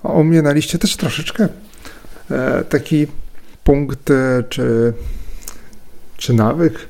[0.02, 1.48] U mnie na liście też troszeczkę
[2.30, 3.06] e, taki
[3.64, 4.92] punkt e, czy,
[6.16, 6.88] czy nawyk,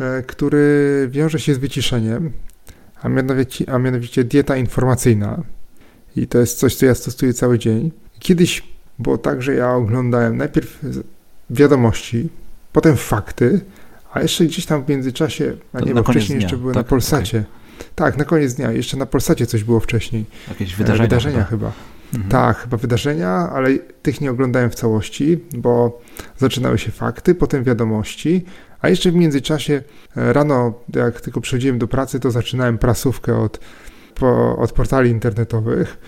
[0.00, 2.32] e, który wiąże się z wyciszeniem,
[3.02, 5.42] a mianowicie, a mianowicie dieta informacyjna.
[6.16, 7.90] I to jest coś, co ja stosuję cały dzień.
[8.18, 8.62] Kiedyś
[8.98, 10.78] było tak, że ja oglądałem najpierw
[11.50, 12.28] wiadomości,
[12.72, 13.60] potem fakty,
[14.12, 16.84] a jeszcze gdzieś tam w międzyczasie, a To nie, bo wcześniej dnia, jeszcze były tak?
[16.84, 17.44] na Polsacie.
[17.94, 18.72] Tak, na koniec dnia.
[18.72, 20.24] Jeszcze na Polsacie coś było wcześniej.
[20.48, 21.08] Jakieś wydarzenia?
[21.08, 21.70] wydarzenia chyba?
[21.70, 21.72] chyba.
[22.28, 26.00] Tak, chyba wydarzenia, ale tych nie oglądałem w całości, bo
[26.38, 28.44] zaczynały się fakty, potem wiadomości,
[28.80, 29.82] a jeszcze w międzyczasie
[30.16, 33.60] e, rano, jak tylko przychodziłem do pracy, to zaczynałem prasówkę od,
[34.14, 35.98] po, od portali internetowych.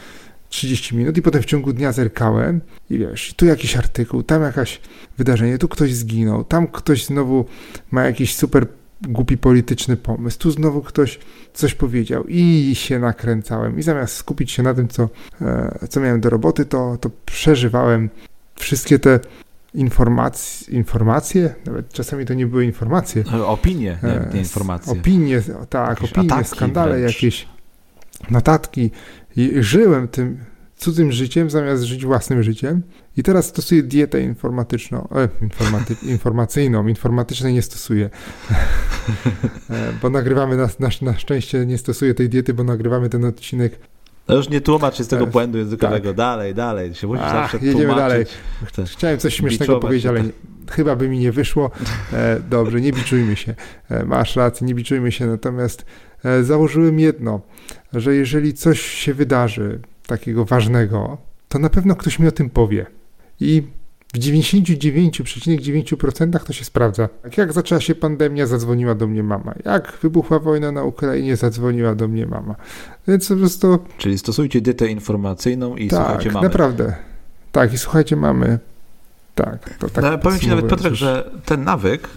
[0.48, 2.60] 30 minut i potem w ciągu dnia zerkałem
[2.90, 4.80] i wiesz, tu jakiś artykuł, tam jakaś
[5.18, 7.44] wydarzenie, tu ktoś zginął, tam ktoś znowu
[7.90, 8.66] ma jakiś super
[9.02, 11.18] głupi polityczny pomysł, tu znowu ktoś
[11.54, 13.78] coś powiedział i się nakręcałem.
[13.78, 15.08] I zamiast skupić się na tym, co,
[15.40, 18.10] e, co miałem do roboty, to, to przeżywałem
[18.54, 19.20] wszystkie te
[19.74, 23.24] informacje, informacje, nawet czasami to nie były informacje.
[23.46, 24.92] Opinie, nie, nie informacje.
[24.92, 27.14] Opinie, tak, jakieś opinie, skandale, wręcz.
[27.14, 27.48] jakieś
[28.30, 28.90] notatki.
[29.36, 30.38] I żyłem tym
[30.76, 32.82] cudzym życiem zamiast żyć własnym życiem.
[33.16, 38.10] I teraz stosuję dietę informatyczną, e, informaty, informacyjną, informatycznej nie stosuję,
[39.70, 43.78] e, bo nagrywamy, na, na, na szczęście nie stosuję tej diety, bo nagrywamy ten odcinek
[44.30, 46.08] no już nie tłumacz się z tego e, błędu językowego.
[46.08, 46.16] Tak.
[46.16, 46.94] Dalej, dalej.
[46.94, 47.98] Się musisz zawsze jedziemy tłumaczyć.
[47.98, 48.86] dalej.
[48.86, 50.30] Chciałem coś śmiesznego powiedzieć, ale nie,
[50.70, 51.70] chyba by mi nie wyszło.
[52.12, 53.54] E, dobrze, nie biczujmy się.
[53.90, 55.26] E, masz rację, nie biczujmy się.
[55.26, 55.84] Natomiast
[56.24, 57.40] e, założyłem jedno,
[57.92, 61.18] że jeżeli coś się wydarzy takiego ważnego,
[61.48, 62.86] to na pewno ktoś mi o tym powie.
[63.40, 63.62] I
[64.14, 67.08] w 99,9% to się sprawdza.
[67.22, 69.54] Tak jak zaczęła się pandemia, zadzwoniła do mnie mama.
[69.64, 72.54] Jak wybuchła wojna na Ukrainie, zadzwoniła do mnie mama.
[73.08, 73.78] Więc po prostu...
[73.98, 76.46] Czyli stosujcie dietę informacyjną i tak, słuchajcie mamy.
[76.46, 76.96] naprawdę.
[77.52, 78.58] Tak, i słuchajcie mamy.
[79.34, 79.78] Tak.
[79.78, 82.08] To tak no, powiem Ci nawet, Piotrek, że ten nawyk,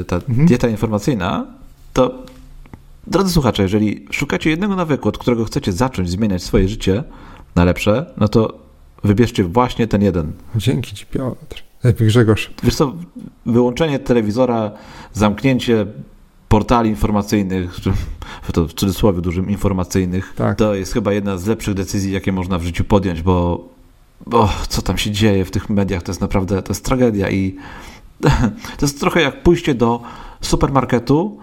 [0.00, 0.46] y, ta mhm.
[0.46, 1.46] dieta informacyjna,
[1.92, 2.26] to
[3.06, 7.04] drodzy słuchacze, jeżeli szukacie jednego nawyku, od którego chcecie zacząć zmieniać swoje życie
[7.54, 8.67] na lepsze, no to
[9.04, 10.32] Wybierzcie właśnie ten jeden.
[10.56, 11.62] Dzięki Ci, Piotr.
[12.00, 12.50] Grzegorz.
[12.62, 12.94] Wiesz co,
[13.46, 14.70] wyłączenie telewizora,
[15.12, 15.86] zamknięcie
[16.48, 17.76] portali informacyjnych,
[18.52, 20.58] to w cudzysłowie dużym informacyjnych, tak.
[20.58, 23.68] to jest chyba jedna z lepszych decyzji, jakie można w życiu podjąć, bo,
[24.26, 27.56] bo co tam się dzieje w tych mediach, to jest naprawdę, to jest tragedia i
[28.78, 30.02] to jest trochę jak pójście do
[30.40, 31.38] supermarketu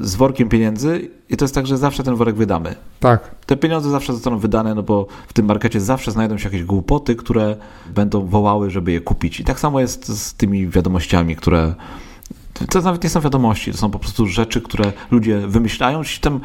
[0.00, 2.74] z workiem pieniędzy i to jest tak, że zawsze ten worek wydamy.
[3.00, 3.34] Tak.
[3.46, 7.16] Te pieniądze zawsze zostaną wydane, no bo w tym markecie zawsze znajdą się jakieś głupoty,
[7.16, 7.56] które
[7.94, 9.40] będą wołały, żeby je kupić.
[9.40, 11.74] I tak samo jest z tymi wiadomościami, które
[12.70, 16.02] to nawet nie są wiadomości, to są po prostu rzeczy, które ludzie wymyślają.
[16.20, 16.40] Tam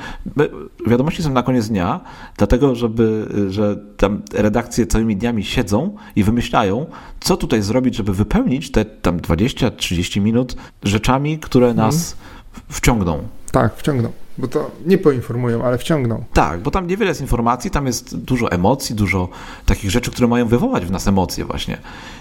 [0.88, 2.00] wiadomości są na koniec dnia,
[2.38, 6.86] dlatego żeby, że tam redakcje całymi dniami siedzą i wymyślają,
[7.20, 12.38] co tutaj zrobić, żeby wypełnić te tam 20-30 minut rzeczami, które nas hmm
[12.69, 13.28] wciągną.
[13.52, 14.12] Tak, wciągną.
[14.38, 16.24] Bo to nie poinformują, ale wciągną.
[16.34, 19.30] Tak, bo tam niewiele jest informacji, tam jest dużo emocji, dużo
[19.65, 21.78] takich rzeczy, które mają wywołać w nas emocje właśnie.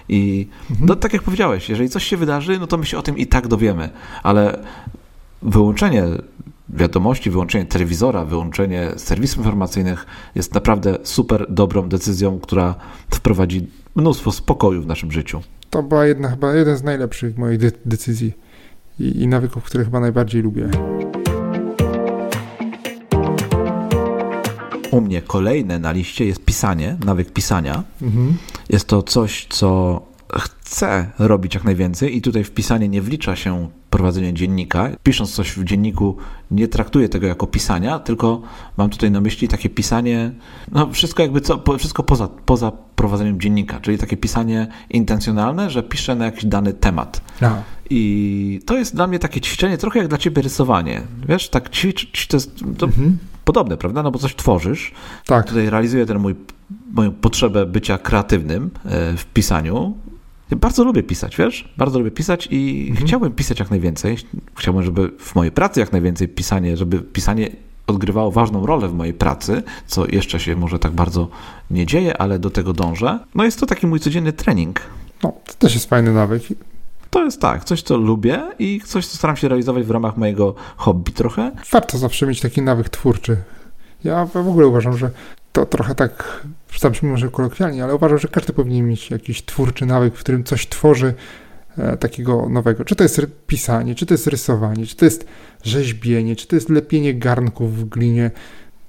[0.08, 0.88] I mhm.
[0.88, 3.26] no, tak jak powiedziałeś, jeżeli coś się wydarzy, no to my się o tym i
[3.26, 3.90] tak dowiemy,
[4.22, 4.58] ale
[5.42, 6.04] wyłączenie
[6.68, 12.74] wiadomości, wyłączenie telewizora, wyłączenie serwisów informacyjnych jest naprawdę super dobrą decyzją, która
[13.10, 15.40] wprowadzi mnóstwo spokoju w naszym życiu.
[15.70, 18.32] To była jedna, chyba jeden z najlepszych moich de decyzji
[19.00, 20.68] i, i nawyków, które chyba najbardziej lubię.
[24.90, 27.82] U mnie kolejne na liście jest pisanie, nawyk pisania.
[28.02, 28.36] Mhm.
[28.68, 30.00] Jest to coś, co
[30.38, 34.88] chcę robić jak najwięcej i tutaj wpisanie nie wlicza się prowadzenie dziennika.
[35.02, 36.16] Pisząc coś w dzienniku
[36.50, 38.42] nie traktuję tego jako pisania, tylko
[38.76, 40.30] mam tutaj na myśli takie pisanie,
[40.72, 46.14] no wszystko jakby co, wszystko poza, poza prowadzeniem dziennika, czyli takie pisanie intencjonalne, że piszę
[46.14, 47.20] na jakiś dany temat.
[47.42, 47.62] Aha.
[47.90, 51.02] I to jest dla mnie takie ćwiczenie, trochę jak dla ciebie rysowanie.
[51.28, 53.18] Wiesz, tak ćwicz, to jest to mhm.
[53.44, 54.02] podobne, prawda?
[54.02, 54.92] No bo coś tworzysz.
[55.26, 55.46] Tak.
[55.46, 56.34] Tutaj realizuję ten mój,
[56.92, 59.94] moją potrzebę bycia kreatywnym e, w pisaniu.
[60.50, 61.74] Ja bardzo lubię pisać, wiesz?
[61.76, 63.06] Bardzo lubię pisać i mhm.
[63.06, 64.16] chciałbym pisać jak najwięcej.
[64.54, 67.50] Chciałbym, żeby w mojej pracy jak najwięcej pisanie, żeby pisanie
[67.86, 71.28] odgrywało ważną rolę w mojej pracy, co jeszcze się może tak bardzo
[71.70, 73.18] nie dzieje, ale do tego dążę.
[73.34, 74.80] No jest to taki mój codzienny trening.
[75.22, 76.42] No, to też jest fajny nawyk.
[77.10, 80.54] To jest tak, coś co lubię i coś co staram się realizować w ramach mojego
[80.76, 81.52] hobby trochę.
[81.72, 83.36] Warto zawsze mieć taki nawyk twórczy.
[84.04, 85.10] Ja w ogóle uważam, że
[85.58, 86.46] to trochę tak
[86.78, 90.68] zabrzmi może kolokwialnie, ale uważam, że każdy powinien mieć jakiś twórczy nawyk, w którym coś
[90.68, 91.14] tworzy
[91.78, 92.84] e, takiego nowego.
[92.84, 95.26] Czy to jest pisanie, czy to jest rysowanie, czy to jest
[95.62, 98.30] rzeźbienie, czy to jest lepienie garnków w glinie,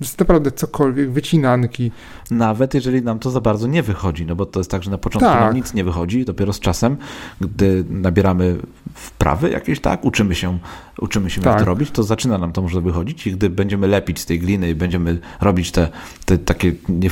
[0.01, 1.91] jest naprawdę cokolwiek, wycinanki.
[2.31, 4.97] Nawet jeżeli nam to za bardzo nie wychodzi, no bo to jest tak, że na
[4.97, 5.41] początku tak.
[5.41, 6.97] nam nic nie wychodzi, dopiero z czasem,
[7.41, 8.55] gdy nabieramy
[8.93, 10.59] wprawy jakieś, tak, uczymy się,
[10.99, 11.53] uczymy się tak.
[11.53, 14.39] jak to robić, to zaczyna nam to może wychodzić i gdy będziemy lepić z tej
[14.39, 15.89] gliny i będziemy robić te,
[16.25, 17.09] te takie nie,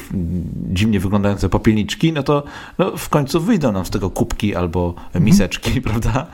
[0.71, 2.43] dziwnie wyglądające popielniczki, no to
[2.77, 5.25] no, w końcu wyjdą nam z tego kubki albo mhm.
[5.25, 6.27] miseczki, prawda?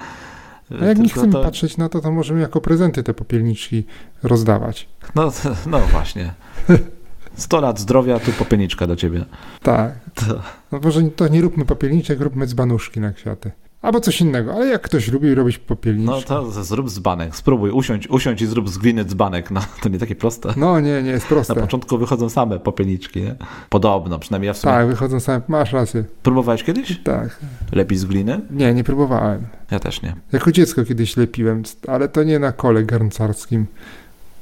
[0.81, 1.43] A jak nie chcemy to...
[1.43, 3.83] patrzeć na to, to możemy jako prezenty te popielniczki
[4.23, 4.87] rozdawać.
[5.15, 5.31] No,
[5.71, 6.33] no właśnie.
[7.35, 9.25] 100 lat zdrowia, tu popielniczka do ciebie.
[9.63, 9.93] Tak.
[10.13, 10.41] To...
[10.71, 13.51] No może to nie róbmy popielniczek, róbmy dzbanuszki na kwiaty.
[13.81, 16.11] Albo coś innego, ale jak ktoś lubi robić popielniczki.
[16.11, 19.51] No to zrób dzbanek, spróbuj, usiądź, usiądź i zrób z gliny dzbanek.
[19.51, 20.53] No to nie takie proste.
[20.57, 21.55] No nie, nie jest proste.
[21.55, 23.35] Na początku wychodzą same popielniczki, nie?
[23.69, 24.73] Podobno, przynajmniej ja w sumie.
[24.73, 26.03] Tak, wychodzą same, masz rację.
[26.23, 26.99] Próbowałeś kiedyś?
[27.03, 27.39] Tak.
[27.71, 28.41] Lepiej z gliny?
[28.51, 29.47] Nie, nie próbowałem.
[29.71, 30.15] Ja też nie.
[30.31, 33.65] Jako dziecko kiedyś lepiłem, ale to nie na kole garncarskim,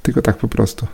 [0.02, 0.86] tylko tak po prostu.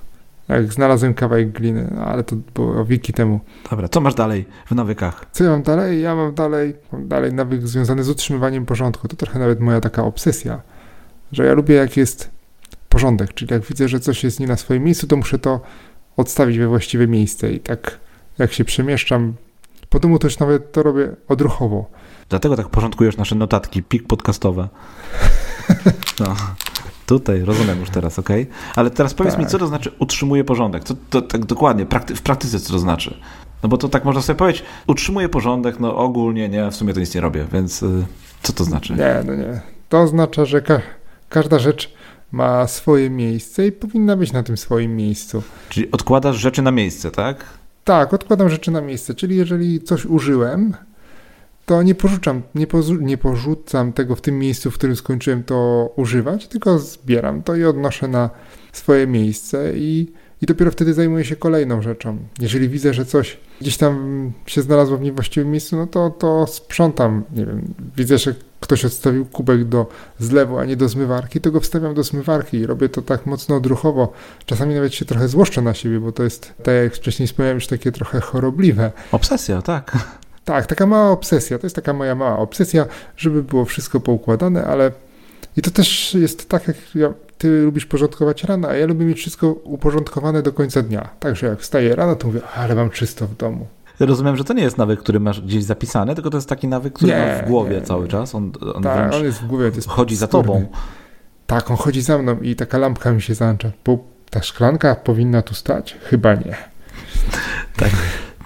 [0.48, 3.40] Jak znalazłem kawałek gliny, no, ale to było wieki temu.
[3.70, 5.26] Dobra, co masz dalej w nawykach?
[5.32, 6.02] Co ja mam dalej?
[6.02, 9.08] Ja mam dalej, mam dalej nawyk związany z utrzymywaniem porządku.
[9.08, 10.62] To trochę nawet moja taka obsesja,
[11.32, 12.30] że ja lubię jak jest
[12.88, 15.60] porządek, czyli jak widzę, że coś jest nie na swoim miejscu, to muszę to
[16.16, 17.98] odstawić we właściwe miejsce i tak
[18.38, 19.34] jak się przemieszczam
[19.88, 21.90] po domu, już nawet to robię odruchowo.
[22.28, 24.68] Dlatego tak porządkujesz nasze notatki, pik podcastowe.
[26.20, 26.36] No.
[27.08, 28.28] Tutaj, rozumiem już teraz, ok?
[28.76, 29.44] Ale teraz powiedz tak.
[29.44, 30.84] mi, co to znaczy utrzymuje porządek?
[30.84, 33.18] Co to tak dokładnie, prakty w praktyce co to znaczy?
[33.62, 37.00] No bo to tak można sobie powiedzieć, utrzymuję porządek, no ogólnie nie, w sumie to
[37.00, 38.06] nic nie robię, więc y,
[38.42, 38.92] co to znaczy?
[38.92, 39.60] Nie, no nie.
[39.88, 40.80] To oznacza, że ka
[41.28, 41.94] każda rzecz
[42.32, 45.42] ma swoje miejsce i powinna być na tym swoim miejscu.
[45.68, 47.44] Czyli odkładasz rzeczy na miejsce, tak?
[47.84, 50.74] Tak, odkładam rzeczy na miejsce, czyli jeżeli coś użyłem,
[51.68, 52.66] to nie porzucam, nie,
[53.00, 57.64] nie porzucam tego w tym miejscu, w którym skończyłem to używać, tylko zbieram to i
[57.64, 58.30] odnoszę na
[58.72, 60.12] swoje miejsce i,
[60.42, 62.18] i dopiero wtedy zajmuję się kolejną rzeczą.
[62.40, 67.24] Jeżeli widzę, że coś gdzieś tam się znalazło w niewłaściwym miejscu, no to, to sprzątam,
[67.36, 69.86] nie wiem, widzę, że ktoś odstawił kubek do
[70.18, 73.56] zlewu, a nie do zmywarki, to go wstawiam do zmywarki i robię to tak mocno
[73.56, 74.12] odruchowo.
[74.46, 77.66] Czasami nawet się trochę złoszczę na siebie, bo to jest, tak jak wcześniej wspomniałem, już
[77.66, 78.92] takie trochę chorobliwe.
[79.12, 80.17] Obsesja, tak.
[80.48, 81.58] Tak, taka mała obsesja.
[81.58, 82.86] To jest taka moja mała obsesja,
[83.16, 84.92] żeby było wszystko poukładane, ale
[85.56, 89.18] i to też jest tak, jak ja, ty lubisz porządkować rano, a ja lubię mieć
[89.18, 91.08] wszystko uporządkowane do końca dnia.
[91.20, 93.66] Także jak wstaję rano, to mówię, ale mam czysto w domu.
[94.00, 96.92] Rozumiem, że to nie jest nawyk, który masz gdzieś zapisany, tylko to jest taki nawyk,
[96.92, 98.08] który nie, masz w głowie nie, cały nie.
[98.08, 98.34] czas.
[98.34, 99.70] On, on, tak, on jest w głowie.
[99.70, 100.66] To jest chodzi za tobą.
[101.46, 103.70] Tak, on chodzi za mną i taka lampka mi się załącza.
[103.84, 103.98] Bo
[104.30, 105.96] ta szklanka powinna tu stać?
[106.02, 106.56] Chyba nie.
[107.76, 107.90] tak.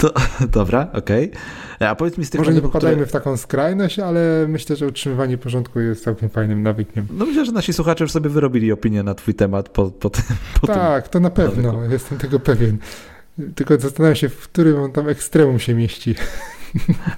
[0.03, 0.11] To,
[0.59, 1.30] dobra, okej.
[1.78, 1.88] Okay.
[1.88, 3.07] A powiedz mi z tych Może nie popadajmy które...
[3.07, 7.07] w taką skrajność, ale myślę, że utrzymywanie porządku jest całkiem fajnym nawykiem.
[7.11, 10.22] No myślę, że nasi słuchacze już sobie wyrobili opinię na twój temat po, po tym.
[10.61, 11.92] Po tak, tym to na pewno, nawyku.
[11.92, 12.78] jestem tego pewien.
[13.55, 16.14] Tylko zastanawiam się, w którym on tam ekstremum się mieści.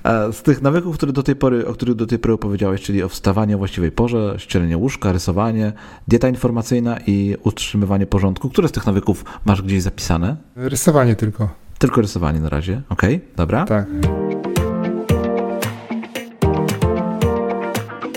[0.02, 3.02] A z tych nawyków, które do tej pory, o których do tej pory opowiedziałeś, czyli
[3.02, 5.72] o wstawaniu o właściwej porze, ścielenie łóżka, rysowanie,
[6.08, 10.36] dieta informacyjna i utrzymywanie porządku, które z tych nawyków masz gdzieś zapisane?
[10.56, 11.63] Rysowanie tylko.
[11.84, 12.82] Tylko rysowanie na razie.
[12.88, 13.64] Okej, okay, dobra.
[13.64, 13.86] Tak.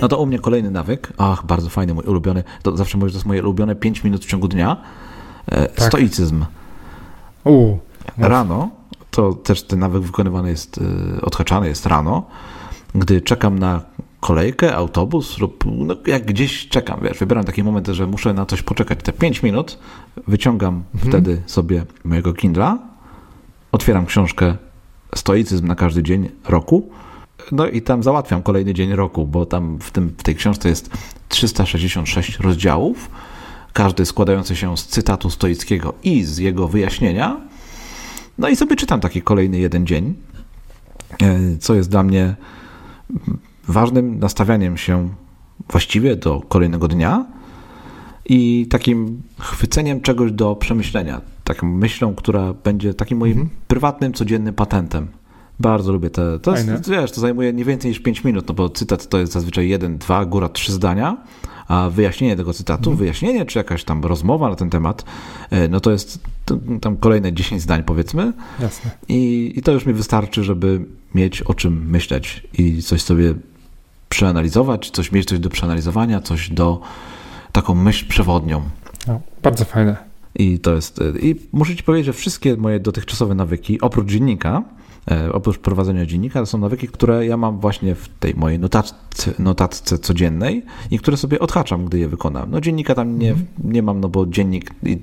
[0.02, 1.14] No to u mnie kolejny nawyk.
[1.18, 2.44] Ach, bardzo fajny, mój ulubiony.
[2.62, 4.78] To zawsze mówię, że to jest moje ulubione 5 minut w ciągu dnia.
[5.46, 5.88] E, tak.
[5.88, 6.46] Stoicyzm.
[7.44, 7.78] U,
[8.18, 8.70] rano,
[9.12, 10.80] to też ten nawyk wykonywany jest,
[11.18, 12.26] e, odhaczany jest rano,
[12.96, 13.82] gdy czekam na
[14.20, 18.62] kolejkę, autobus lub no, jak gdzieś czekam, wiesz, wybieram taki moment, że muszę na coś
[18.62, 19.80] poczekać te 5 minut,
[20.28, 21.12] wyciągam mhm.
[21.12, 22.87] wtedy sobie mojego Kindla,
[23.72, 24.56] otwieram książkę
[25.16, 26.90] Stoicyzm na każdy dzień roku,
[27.52, 30.90] no i tam załatwiam kolejny dzień roku, bo tam w, tym, w tej książce jest
[31.30, 33.10] 366 rozdziałów,
[33.74, 37.38] każdy składający się z cytatu stoickiego i z jego wyjaśnienia.
[38.38, 40.14] No i sobie czytam taki kolejny jeden dzień,
[41.22, 42.36] e, co jest dla mnie
[43.68, 45.10] ważnym nastawianiem się
[45.70, 47.26] właściwie do kolejnego dnia
[48.26, 51.22] i takim chwyceniem czegoś do przemyślenia.
[51.48, 53.50] Taką myślą, która będzie takim moim mhm.
[53.68, 55.08] prywatnym, codziennym patentem.
[55.60, 56.40] Bardzo lubię te.
[56.40, 59.34] To, jest, wiesz, to zajmuje nie więcej niż 5 minut, no bo cytat to jest
[59.34, 61.18] zazwyczaj jeden, dwa, góra trzy zdania,
[61.68, 62.98] a wyjaśnienie tego cytatu, mhm.
[62.98, 65.06] wyjaśnienie czy jakaś tam rozmowa na ten temat,
[65.50, 66.20] e, no to jest
[66.82, 68.34] tam kolejne 10 zdań powiedzmy.
[68.60, 68.92] Jasne.
[69.08, 70.86] I, I to już mi wystarczy, żeby
[71.16, 73.34] mieć o czym myśleć i coś sobie
[74.10, 76.82] przeanalizować, coś mieć coś do przeanalizowania, coś do
[77.52, 78.62] taką myśl przewodnią.
[79.08, 80.07] No, bardzo fajne.
[80.38, 81.02] I to jest.
[81.02, 84.64] E, I muszę ci powiedzieć, że wszystkie moje dotychczasowe nawyki, oprócz dziennika,
[85.12, 89.34] E, oprócz prowadzenia dziennika, to są nawyki, które ja mam właśnie w tej mojej notatce,
[89.40, 92.52] notatce codziennej i które sobie odhaczam, gdy je wykonam.
[92.52, 93.48] No dziennika tam nie, mhm.
[93.64, 94.98] nie mam, no bo dziennik i,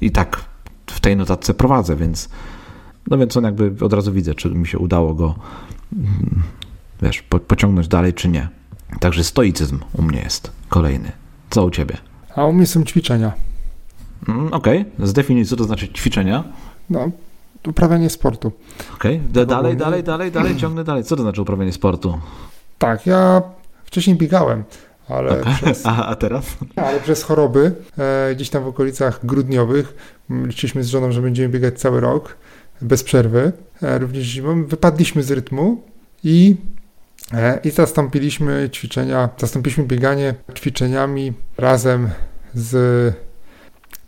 [0.00, 0.44] i tak
[0.86, 2.28] w tej notatce prowadzę, więc
[3.10, 5.34] no więc on jakby od razu widzę, czy mi się udało go
[5.92, 6.42] mm,
[7.02, 8.48] wiesz, po, pociągnąć dalej, czy nie.
[9.00, 11.12] Także stoicyzm u mnie jest kolejny.
[11.50, 11.96] Co u ciebie?
[12.34, 13.32] A u mnie są ćwiczenia.
[14.28, 15.06] Mm, Okej, okay.
[15.06, 16.44] zdefiniuj, co to znaczy ćwiczenia.
[16.90, 17.10] No,
[17.66, 18.52] uprawianie sportu.
[18.94, 19.46] Okej, okay.
[19.46, 21.04] dalej, dalej, dalej, dalej, ciągnę dalej.
[21.04, 22.20] Co to znaczy uprawianie sportu?
[22.78, 23.42] Tak, ja
[23.84, 24.64] wcześniej biegałem,
[25.08, 25.54] ale okay.
[25.54, 26.56] przez, a, a, teraz?
[26.76, 29.94] Ale przez choroby, e, gdzieś tam w okolicach grudniowych,
[30.30, 32.36] liczyliśmy z żoną, że będziemy biegać cały rok,
[32.80, 33.52] bez przerwy,
[33.82, 35.82] e, również zimą, wypadliśmy z rytmu
[36.24, 36.56] i
[37.32, 42.10] e, i zastąpiliśmy ćwiczenia, zastąpiliśmy bieganie ćwiczeniami razem
[42.54, 43.25] z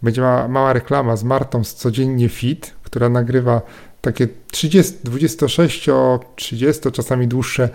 [0.03, 3.63] będzie mała, mała reklama z Martą z Codziennie Fit, która nagrywa
[4.01, 5.89] takie 30, 26,
[6.37, 7.69] 30, czasami dłuższe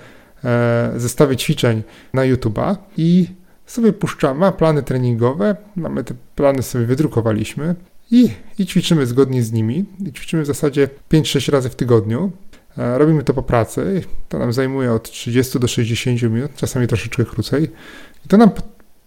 [0.44, 3.28] e, zestawy ćwiczeń na YouTube'a i
[3.66, 7.76] sobie puszczamy, ma plany treningowe, mamy te plany sobie wydrukowaliśmy
[8.12, 9.86] i, i ćwiczymy zgodnie z nimi.
[10.08, 12.32] I ćwiczymy w zasadzie 5-6 razy w tygodniu.
[12.78, 17.26] E, robimy to po pracy, to nam zajmuje od 30 do 60 minut, czasami troszeczkę
[17.26, 17.64] krócej.
[18.26, 18.52] I to nam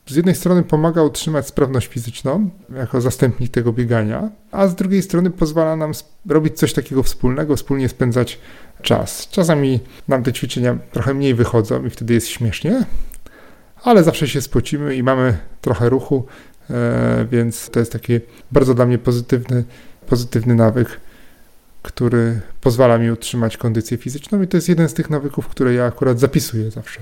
[0.06, 5.30] z jednej strony pomaga utrzymać sprawność fizyczną, jako zastępnik tego biegania, a z drugiej strony
[5.30, 5.92] pozwala nam
[6.28, 8.38] robić coś takiego wspólnego, wspólnie spędzać
[8.82, 9.28] czas.
[9.30, 12.84] Czasami nam te ćwiczenia trochę mniej wychodzą i wtedy jest śmiesznie,
[13.82, 16.26] ale zawsze się spocimy i mamy trochę ruchu,
[16.70, 18.20] e, więc to jest taki
[18.52, 19.64] bardzo dla mnie pozytywny,
[20.06, 21.00] pozytywny nawyk,
[21.82, 25.84] który pozwala mi utrzymać kondycję fizyczną i to jest jeden z tych nawyków, które ja
[25.84, 27.00] akurat zapisuję zawsze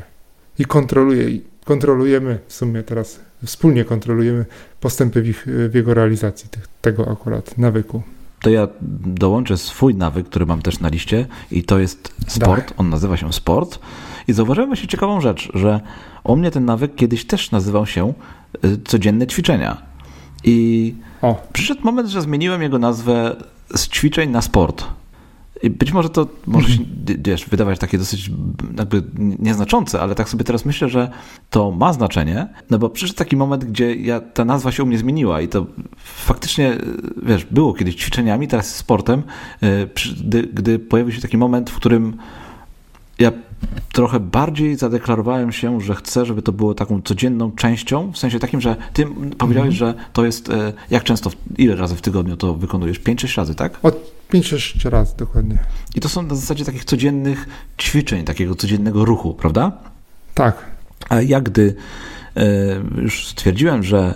[0.59, 1.39] i kontroluję.
[1.65, 4.45] Kontrolujemy w sumie teraz, wspólnie kontrolujemy
[4.81, 8.03] postępy w, ich, w jego realizacji, tych, tego akurat nawyku.
[8.41, 8.69] To ja
[9.07, 12.69] dołączę swój nawyk, który mam też na liście i to jest sport.
[12.69, 12.75] Daj.
[12.77, 13.79] On nazywa się sport.
[14.29, 15.81] I zauważyłem właśnie ciekawą rzecz, że
[16.25, 18.13] u mnie ten nawyk kiedyś też nazywał się
[18.65, 19.83] y, codzienne ćwiczenia.
[20.45, 21.43] I o.
[21.53, 23.37] przyszedł moment, że zmieniłem jego nazwę
[23.75, 24.85] z ćwiczeń na sport.
[25.71, 26.79] Być może to może się
[27.25, 28.31] wiesz, wydawać takie dosyć
[28.79, 29.03] jakby
[29.39, 31.11] nieznaczące, ale tak sobie teraz myślę, że
[31.51, 34.99] to ma znaczenie, no bo przyszedł taki moment, gdzie ja, ta nazwa się u mnie
[34.99, 35.67] zmieniła i to
[36.05, 36.77] faktycznie,
[37.23, 39.23] wiesz, było kiedyś ćwiczeniami, teraz sportem,
[39.63, 39.89] y,
[40.21, 42.17] gdy, gdy pojawił się taki moment, w którym
[43.19, 43.33] ja
[43.93, 48.61] trochę bardziej zadeklarowałem się, że chcę, żeby to było taką codzienną częścią, w sensie takim,
[48.61, 49.07] że ty
[49.39, 49.99] powiedziałeś, mm -hmm.
[49.99, 53.01] że to jest, e, jak często, ile razy w tygodniu to wykonujesz?
[53.01, 53.79] 5-6 razy, tak?
[53.83, 55.59] Od 5-6 razy, dokładnie.
[55.95, 57.47] I to są na zasadzie takich codziennych
[57.79, 59.73] ćwiczeń, takiego codziennego ruchu, prawda?
[60.35, 60.65] Tak.
[61.09, 61.75] A ja gdy
[62.37, 62.45] e,
[63.03, 64.15] już stwierdziłem, że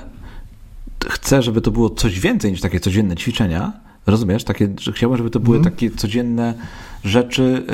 [1.08, 3.72] chcę, żeby to było coś więcej niż takie codzienne ćwiczenia,
[4.06, 5.72] rozumiesz, takie, że chciałem, żeby to były mm.
[5.72, 6.54] takie codzienne
[7.04, 7.66] rzeczy,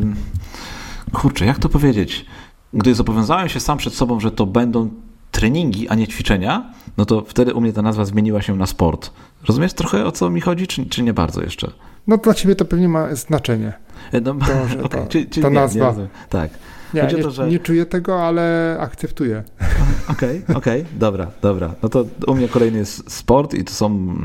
[0.00, 2.26] yy, kurczę, jak to powiedzieć?
[2.72, 4.90] Gdy zobowiązałem się sam przed sobą, że to będą
[5.30, 9.10] treningi, a nie ćwiczenia, no to wtedy u mnie ta nazwa zmieniła się na sport.
[9.48, 11.70] Rozumiesz trochę o co mi chodzi, czy, czy nie bardzo jeszcze?
[12.06, 13.72] No dla ciebie to pewnie ma znaczenie.
[14.12, 15.92] E, no, to, że okay, ta, czyli, czyli ta nie, nazwa.
[15.92, 16.50] Nie, tak.
[16.94, 17.48] Nie, nie, to, że...
[17.48, 19.42] nie, czuję tego, ale akceptuję.
[20.08, 21.74] Okej, okay, okej, okay, dobra, dobra.
[21.82, 24.16] No to u mnie kolejny jest sport i to są,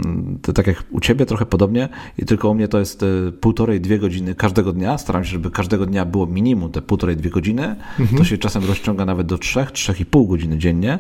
[0.42, 3.82] to tak jak u ciebie trochę podobnie i tylko u mnie to jest e, półtorej,
[3.82, 4.98] dwie godziny każdego dnia.
[4.98, 7.76] Staram się, żeby każdego dnia było minimum te półtorej, dwie godziny.
[8.00, 8.18] Mhm.
[8.18, 11.00] To się czasem rozciąga nawet do trzech, trzech i pół godziny dziennie.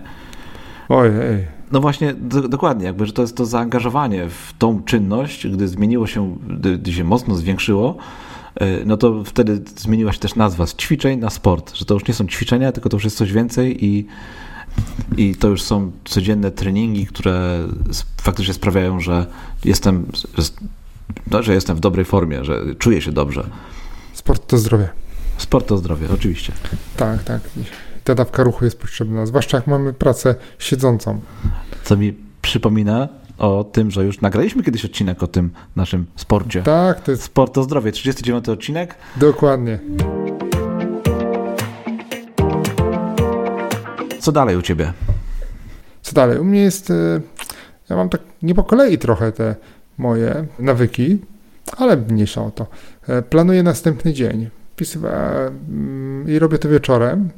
[0.90, 1.48] Ojej.
[1.72, 6.08] No właśnie, do, dokładnie, jakby, że to jest to zaangażowanie w tą czynność, gdy zmieniło
[6.08, 7.98] się, gdy, gdy się mocno zwiększyło,
[8.56, 12.08] E, no to wtedy zmieniła się też nazwa z ćwiczeń na sport, że to już
[12.08, 14.08] nie są ćwiczenia, tylko to już jest coś więcej i,
[15.18, 17.68] i to już są codzienne treningi, które
[18.22, 19.26] faktycznie sprawiają, że
[19.66, 20.06] jestem,
[21.32, 23.50] no, że jestem w dobrej formie, że czuję się dobrze.
[24.14, 24.90] Sport to zdrowie.
[25.38, 26.54] Sport to zdrowie, oczywiście.
[26.98, 27.42] Tak, tak.
[28.06, 31.20] Ta dawka ruchu jest potrzebna, zwłaszcza jak mamy pracę siedzącą.
[31.84, 36.62] Co mi przypomina, o tym, że już nagraliśmy kiedyś odcinek o tym naszym sporcie.
[36.62, 37.24] Tak, to jest...
[37.24, 38.95] Sport to zdrowie, 39 odcinek.
[39.16, 39.80] Dokładnie.
[44.20, 44.93] Co dalej u ciebie?
[46.01, 46.39] Co dalej?
[46.39, 46.91] U mnie jest.
[46.91, 47.22] E,
[47.89, 49.56] ja mam tak nie po kolei trochę te
[49.97, 51.20] moje nawyki,
[51.78, 52.68] ale mniejsza o to.
[53.08, 54.49] E, planuję następny dzień.
[56.28, 57.30] I robię to wieczorem.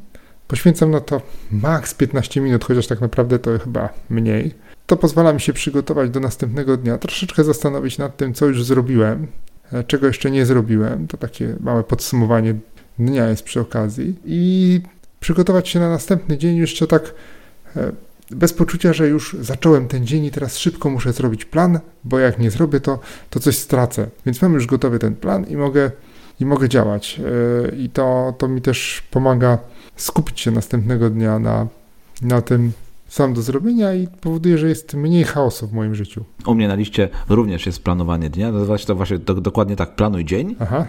[0.47, 1.21] Poświęcam na to
[1.51, 4.53] maks 15 minut, chociaż tak naprawdę to chyba mniej.
[4.87, 9.27] To pozwala mi się przygotować do następnego dnia, troszeczkę zastanowić nad tym, co już zrobiłem,
[9.73, 11.07] e, czego jeszcze nie zrobiłem.
[11.07, 12.55] To takie małe podsumowanie
[12.99, 14.15] dnia jest przy okazji.
[14.25, 14.81] I
[15.19, 17.13] przygotować się na następny dzień jeszcze tak
[17.75, 17.91] e,
[18.31, 22.39] bez poczucia, że już zacząłem ten dzień i teraz szybko muszę zrobić plan, bo jak
[22.39, 24.07] nie zrobię, to, to coś stracę.
[24.25, 25.91] Więc mam już gotowy ten plan i mogę,
[26.39, 27.21] i mogę działać.
[27.71, 29.57] E, I to, to mi też pomaga
[29.97, 31.67] skupić się następnego dnia na,
[32.21, 32.71] na tym,
[33.07, 36.23] sam do zrobienia i powoduje, że jest mniej chaosu w moim życiu.
[36.45, 38.51] U mnie na liście również jest planowanie dnia.
[38.51, 40.55] Nazywa się to właśnie do, dokładnie tak, planuj dzień.
[40.59, 40.85] Aha.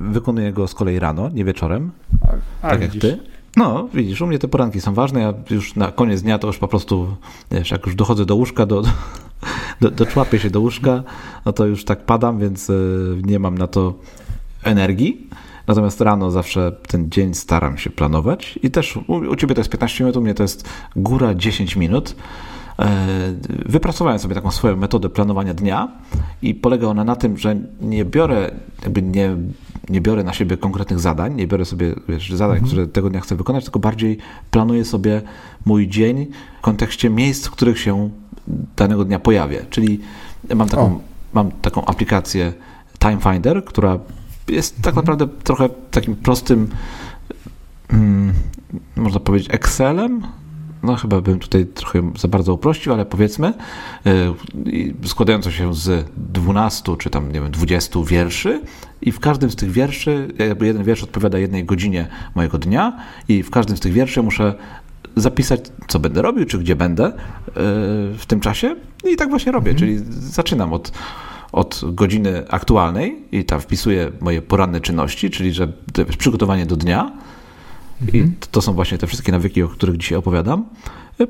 [0.00, 1.90] Wykonuję go z kolei rano, nie wieczorem.
[2.22, 3.04] A, a tak widzisz.
[3.04, 3.32] jak ty.
[3.56, 5.20] No, widzisz, u mnie te poranki są ważne.
[5.20, 7.16] Ja już na koniec dnia to już po prostu,
[7.50, 8.82] wiesz, jak już dochodzę do łóżka, do,
[9.80, 11.02] do, doczłapię się do łóżka,
[11.44, 12.74] no to już tak padam, więc e,
[13.22, 13.94] nie mam na to
[14.62, 15.28] energii.
[15.66, 19.70] Natomiast rano zawsze ten dzień staram się planować i też u, u Ciebie to jest
[19.70, 22.16] 15 minut, u mnie to jest góra 10 minut.
[22.78, 23.34] E,
[23.66, 25.88] wypracowałem sobie taką swoją metodę planowania dnia
[26.42, 28.50] i polega ona na tym, że nie biorę,
[28.82, 29.36] jakby nie,
[29.88, 32.66] nie biorę na siebie konkretnych zadań, nie biorę sobie wiesz, zadań, mhm.
[32.66, 34.18] które tego dnia chcę wykonać, tylko bardziej
[34.50, 35.22] planuję sobie
[35.64, 36.26] mój dzień
[36.58, 38.10] w kontekście miejsc, w których się
[38.76, 39.66] danego dnia pojawię.
[39.70, 40.00] Czyli
[40.54, 41.00] mam taką,
[41.32, 42.52] mam taką aplikację
[42.98, 43.98] Time Finder, która
[44.52, 46.68] jest tak naprawdę trochę takim prostym
[47.92, 48.32] mm,
[48.96, 50.22] można powiedzieć, Excelem.
[50.82, 53.54] No chyba bym tutaj trochę za bardzo uprościł, ale powiedzmy,
[55.04, 58.60] składająco się z 12 czy tam, nie wiem, 20 wierszy
[59.02, 62.96] i w każdym z tych wierszy, jakby jeden wiersz odpowiada jednej godzinie mojego dnia
[63.28, 64.54] i w każdym z tych wierszy muszę
[65.16, 67.12] zapisać, co będę robił, czy gdzie będę yy,
[68.18, 68.76] w tym czasie
[69.12, 69.78] i tak właśnie robię, mhm.
[69.78, 70.92] czyli zaczynam od
[71.52, 75.72] od godziny aktualnej i tam wpisuję moje poranne czynności, czyli że
[76.18, 77.12] przygotowanie do dnia.
[78.12, 78.34] I mhm.
[78.50, 80.64] to są właśnie te wszystkie nawyki, o których dzisiaj opowiadam.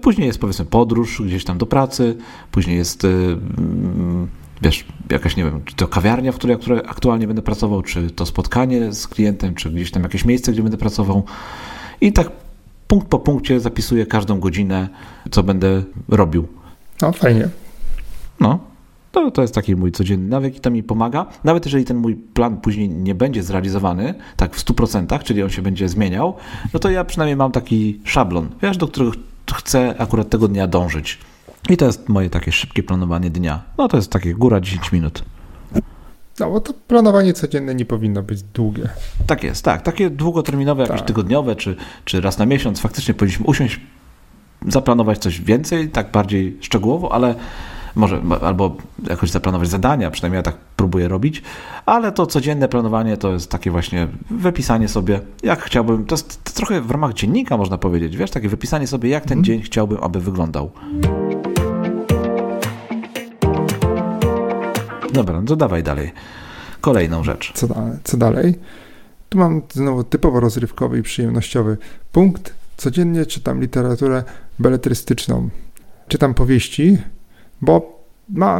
[0.00, 2.16] Później jest powiedzmy podróż gdzieś tam do pracy,
[2.50, 4.28] później jest y, mm,
[4.62, 8.26] wiesz, jakaś, nie wiem, czy to kawiarnia, w której, której aktualnie będę pracował, czy to
[8.26, 11.24] spotkanie z klientem, czy gdzieś tam jakieś miejsce, gdzie będę pracował.
[12.00, 12.30] I tak
[12.88, 14.88] punkt po punkcie zapisuję każdą godzinę,
[15.30, 16.48] co będę robił.
[17.02, 17.48] No, fajnie.
[18.40, 18.71] No,
[19.12, 21.26] to, to jest taki mój codzienny nawyk i to mi pomaga.
[21.44, 25.62] Nawet jeżeli ten mój plan później nie będzie zrealizowany, tak w 100%, czyli on się
[25.62, 26.34] będzie zmieniał,
[26.74, 29.12] no to ja przynajmniej mam taki szablon, wiesz, do którego
[29.54, 31.18] chcę akurat tego dnia dążyć.
[31.68, 33.62] I to jest moje takie szybkie planowanie dnia.
[33.78, 35.24] No to jest takie góra 10 minut.
[36.40, 38.88] No bo to planowanie codzienne nie powinno być długie.
[39.26, 39.82] Tak jest, tak.
[39.82, 41.06] Takie długoterminowe, jakieś tak.
[41.06, 43.80] tygodniowe, czy, czy raz na miesiąc faktycznie powinniśmy usiąść,
[44.68, 47.34] zaplanować coś więcej, tak bardziej szczegółowo, ale
[47.94, 48.76] może albo
[49.10, 51.42] jakoś zaplanować zadania, przynajmniej ja tak próbuję robić,
[51.86, 56.52] ale to codzienne planowanie to jest takie właśnie wypisanie sobie, jak chciałbym, to jest, to
[56.52, 59.44] trochę w ramach dziennika można powiedzieć, wiesz, takie wypisanie sobie, jak ten mm.
[59.44, 60.70] dzień chciałbym, aby wyglądał.
[65.12, 66.12] Dobra, no to dawaj dalej.
[66.80, 67.52] Kolejną rzecz.
[67.54, 67.66] Co,
[68.04, 68.54] co dalej?
[69.28, 71.76] Tu mam znowu typowo rozrywkowy i przyjemnościowy
[72.12, 72.54] punkt.
[72.76, 74.24] Codziennie czytam literaturę
[74.58, 75.48] beletrystyczną.
[76.08, 76.98] Czytam powieści,
[77.62, 78.02] bo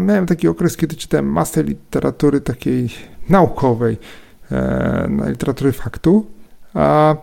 [0.01, 2.89] miałem taki okres, kiedy czytałem masę literatury takiej
[3.29, 3.99] naukowej,
[4.53, 6.27] e, literatury faktu,
[6.75, 7.17] a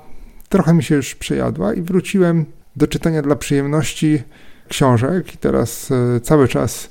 [0.49, 4.23] trochę mi się już przejadła i wróciłem do czytania dla przyjemności
[4.67, 6.89] książek i teraz e, cały czas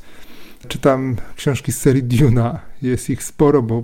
[0.69, 2.61] czytam książki z serii Duna.
[2.83, 3.83] Jest ich sporo, bo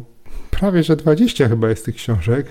[0.50, 2.46] prawie że 20 chyba jest tych książek.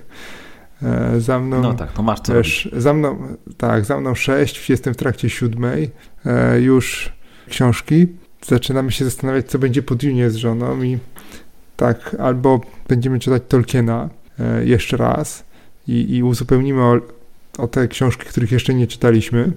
[0.84, 1.62] E, za mną.
[1.62, 3.18] No tak, to masz co też, Za mną,
[3.58, 5.92] tak, za mną sześć, jestem w trakcie siódmej
[6.26, 7.14] e, już
[7.50, 8.08] książki
[8.46, 10.98] zaczynamy się zastanawiać, co będzie po Dune z żoną i
[11.78, 15.44] tak, albo będziemy czytać Tolkiena e, jeszcze raz
[15.88, 17.00] i, i uzupełnimy o,
[17.58, 19.52] o, te książki, których jeszcze nie czytaliśmy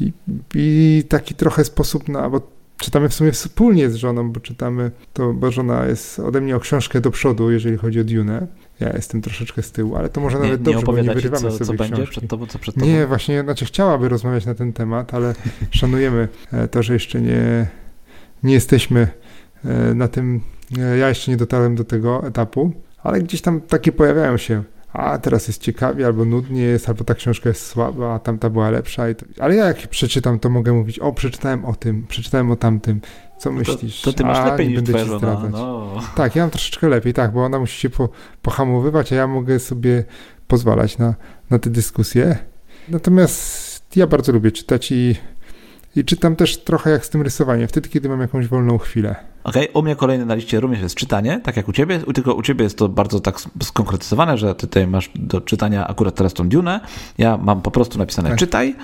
[0.00, 0.12] i,
[0.54, 2.40] i taki trochę sposób na, bo
[2.76, 6.60] czytamy w sumie wspólnie z żoną, bo czytamy to, bo żona jest ode mnie o
[6.60, 8.46] książkę do przodu, jeżeli chodzi o Dune.
[8.80, 11.50] Ja jestem troszeczkę z tyłu, ale to może nawet nie, dobrze, bo nie wyrywamy co,
[11.50, 12.86] sobie co będzie przed tobą, co przed tobą?
[12.86, 15.34] Nie, właśnie, znaczy chciałaby rozmawiać na ten temat, ale
[15.70, 17.66] szanujemy e, to, że jeszcze nie,
[18.42, 19.08] nie jesteśmy
[19.64, 20.40] e, na tym,
[20.78, 22.72] e, ja jeszcze nie dotarłem do tego etapu,
[23.02, 24.62] ale gdzieś tam takie pojawiają się.
[24.92, 28.70] A teraz jest ciekawie, albo nudnie jest, albo ta książka jest słaba, a tamta była
[28.70, 29.14] lepsza.
[29.14, 29.26] To...
[29.38, 33.00] Ale ja jak przeczytam, to mogę mówić, o, przeczytałem o tym, przeczytałem o tamtym.
[33.38, 34.00] Co no myślisz?
[34.00, 35.48] To, to ty masz a, lepiej niż twoja żona.
[35.52, 36.00] No.
[36.16, 38.08] Tak, ja mam troszeczkę lepiej, tak, bo ona musi się po,
[38.42, 40.04] pohamowywać, a ja mogę sobie
[40.48, 41.14] pozwalać na,
[41.50, 42.38] na te dyskusje.
[42.88, 45.14] Natomiast ja bardzo lubię czytać i
[45.96, 49.16] i czytam też trochę jak z tym rysowaniem, wtedy, kiedy mam jakąś wolną chwilę.
[49.44, 52.34] Okej, okay, u mnie kolejny na liście również jest czytanie, tak jak u ciebie, tylko
[52.34, 56.34] u ciebie jest to bardzo tak skonkretyzowane, że ty tutaj masz do czytania akurat teraz
[56.34, 56.80] tą Dune.
[57.18, 58.38] Ja mam po prostu napisane tak.
[58.38, 58.76] czytaj,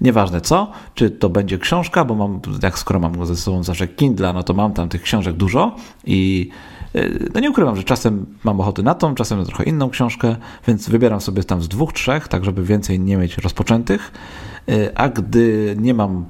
[0.00, 4.32] nieważne co, czy to będzie książka, bo mam, jak skoro mam ze sobą zawsze Kindle,
[4.32, 6.50] no to mam tam tych książek dużo i
[6.94, 10.36] y, no nie ukrywam, że czasem mam ochoty na tą, czasem na trochę inną książkę,
[10.66, 14.12] więc wybieram sobie tam z dwóch, trzech, tak żeby więcej nie mieć rozpoczętych,
[14.68, 16.24] y, a gdy nie mam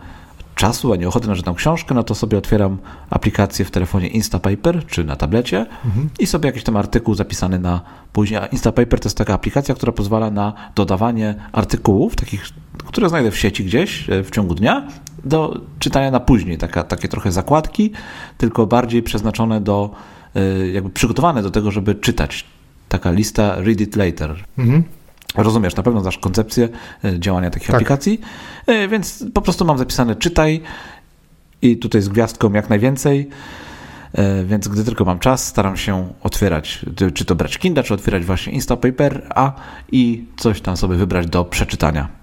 [0.61, 2.79] czasu, a nie ochoty na żadną książkę, no to sobie otwieram
[3.11, 6.09] aplikację w telefonie Instapaper czy na tablecie mhm.
[6.19, 7.81] i sobie jakiś tam artykuł zapisany na
[8.13, 8.41] później.
[8.41, 12.45] A Instapaper to jest taka aplikacja, która pozwala na dodawanie artykułów, takich,
[12.87, 14.89] które znajdę w sieci gdzieś e, w ciągu dnia,
[15.25, 16.59] do czytania na później.
[16.59, 17.93] Taka, takie trochę zakładki,
[18.39, 19.91] tylko bardziej przeznaczone do,
[20.35, 22.45] e, jakby przygotowane do tego, żeby czytać.
[22.89, 24.45] Taka lista read it later.
[24.59, 24.85] Mhm.
[25.37, 26.69] Rozumiesz, na pewno znasz koncepcję
[27.05, 27.77] e, działania takich tak.
[27.77, 28.21] aplikacji,
[28.67, 30.61] e, więc po prostu mam zapisane czytaj
[31.63, 33.29] i tutaj z gwiazdką jak najwięcej.
[34.13, 38.25] E, więc gdy tylko mam czas, staram się otwierać, czy to brać Kindle, czy otwierać
[38.25, 39.53] właśnie Instapaper, a
[39.93, 42.20] i coś tam sobie wybrać do przeczytania.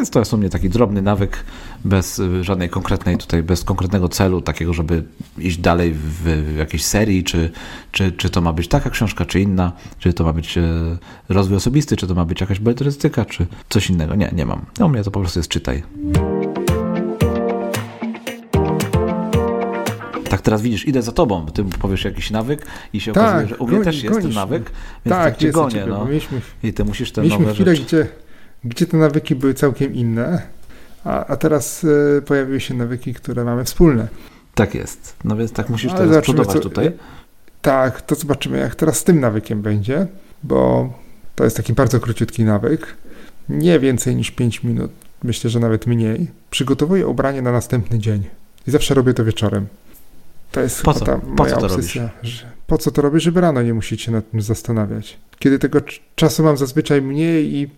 [0.00, 1.44] Więc to jest u mnie taki drobny nawyk,
[1.84, 5.02] bez y, żadnej konkretnej tutaj, bez konkretnego celu, takiego, żeby
[5.38, 6.22] iść dalej w,
[6.54, 7.50] w jakiejś serii, czy,
[7.92, 10.62] czy, czy to ma być taka książka, czy inna, czy to ma być e,
[11.28, 14.14] rozwój osobisty, czy to ma być jakaś beletrystyka, czy coś innego.
[14.14, 14.64] Nie, nie mam.
[14.78, 15.82] No, u mnie to po prostu jest czytaj.
[20.28, 23.48] Tak teraz widzisz, idę za tobą, bo ty powiesz jakiś nawyk i się tak, okazuje,
[23.48, 24.70] że u mnie goni, też jest ten nawyk,
[25.04, 25.86] więc tak, tak cię gonię.
[25.88, 26.04] No.
[26.04, 28.06] Mieliśmy, I ty musisz ten mieliśmy chwilę, gdzie
[28.64, 30.42] gdzie te nawyki były całkiem inne,
[31.04, 34.08] a, a teraz y, pojawiły się nawyki, które mamy wspólne.
[34.54, 35.16] Tak jest.
[35.24, 36.92] No więc tak musisz Ale teraz budować tutaj.
[37.62, 40.06] Tak, to zobaczymy, jak teraz z tym nawykiem będzie,
[40.42, 40.92] bo
[41.34, 42.96] to jest taki bardzo króciutki nawyk.
[43.48, 44.90] Nie więcej niż 5 minut,
[45.22, 46.26] myślę, że nawet mniej.
[46.50, 48.24] Przygotowuję ubranie na następny dzień.
[48.66, 49.66] I zawsze robię to wieczorem.
[50.52, 51.04] To jest po co?
[51.04, 52.10] ta po moja co to obsesja.
[52.22, 53.20] Że, po co to robię?
[53.20, 55.18] Żeby rano nie musieć się nad tym zastanawiać.
[55.38, 55.80] Kiedy tego
[56.14, 57.70] czasu mam zazwyczaj mniej i...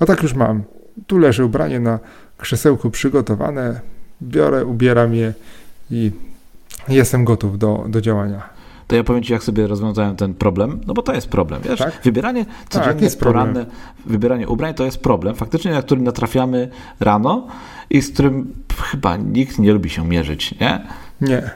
[0.00, 0.62] A tak już mam.
[1.06, 1.98] Tu leży ubranie na
[2.38, 3.80] krzesełku przygotowane.
[4.22, 5.34] Biorę, ubieram je
[5.90, 6.10] i
[6.88, 10.94] jestem gotów do, do działania to ja powiem Ci, jak sobie rozwiązałem ten problem, no
[10.94, 11.78] bo to jest problem, wiesz?
[11.78, 12.00] Tak?
[12.04, 13.76] Wybieranie codziennie tak, poranne, problem.
[14.06, 16.68] wybieranie ubrań to jest problem, faktycznie na który natrafiamy
[17.00, 17.46] rano
[17.90, 20.86] i z którym chyba nikt nie lubi się mierzyć, nie?
[21.20, 21.50] Nie.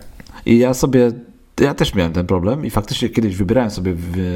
[0.47, 1.13] I ja sobie
[1.61, 3.95] ja też miałem ten problem i faktycznie kiedyś wybierałem sobie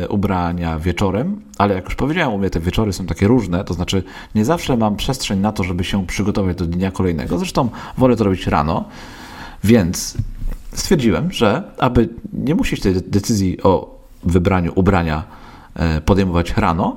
[0.09, 4.03] ubrania wieczorem, ale jak już powiedziałem, u mnie te wieczory są takie różne, to znaczy
[4.35, 7.39] nie zawsze mam przestrzeń na to, żeby się przygotować do dnia kolejnego.
[7.39, 7.69] Zresztą
[7.99, 8.85] wolę to robić rano,
[9.65, 10.17] więc
[10.73, 15.25] stwierdziłem, że aby nie musieć tej decyzji o wybraniu ubrania
[15.75, 16.97] e, podejmować rano,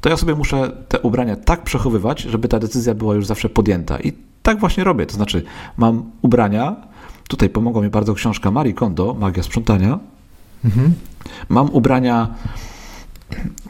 [0.00, 3.98] to ja sobie muszę te ubrania tak przechowywać, żeby ta decyzja była już zawsze podjęta.
[4.00, 4.12] I
[4.42, 5.06] tak właśnie robię.
[5.06, 5.42] To znaczy,
[5.76, 6.76] mam ubrania,
[7.28, 9.98] tutaj pomogła mi bardzo książka Marie Kondo, Magia Sprzątania.
[10.64, 10.94] Mhm.
[11.48, 12.34] Mam ubrania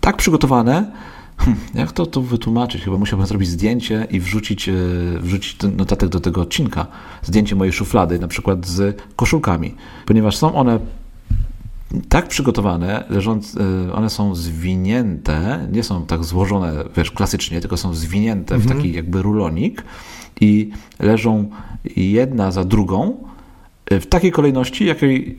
[0.00, 0.92] tak przygotowane,
[1.36, 2.82] Hmm, jak to, to wytłumaczyć?
[2.82, 4.72] Chyba musiałbym zrobić zdjęcie i wrzucić, e,
[5.20, 6.86] wrzucić notatek do tego odcinka.
[7.22, 9.74] Zdjęcie mojej szuflady, na przykład z koszulkami,
[10.07, 10.78] ponieważ są one
[12.09, 17.94] tak przygotowane, leżąc, e, one są zwinięte, nie są tak złożone, wiesz, klasycznie, tylko są
[17.94, 18.74] zwinięte mhm.
[18.74, 19.84] w taki jakby rulonik
[20.40, 21.50] i leżą
[21.96, 23.16] jedna za drugą
[23.91, 25.39] w takiej kolejności, jakiej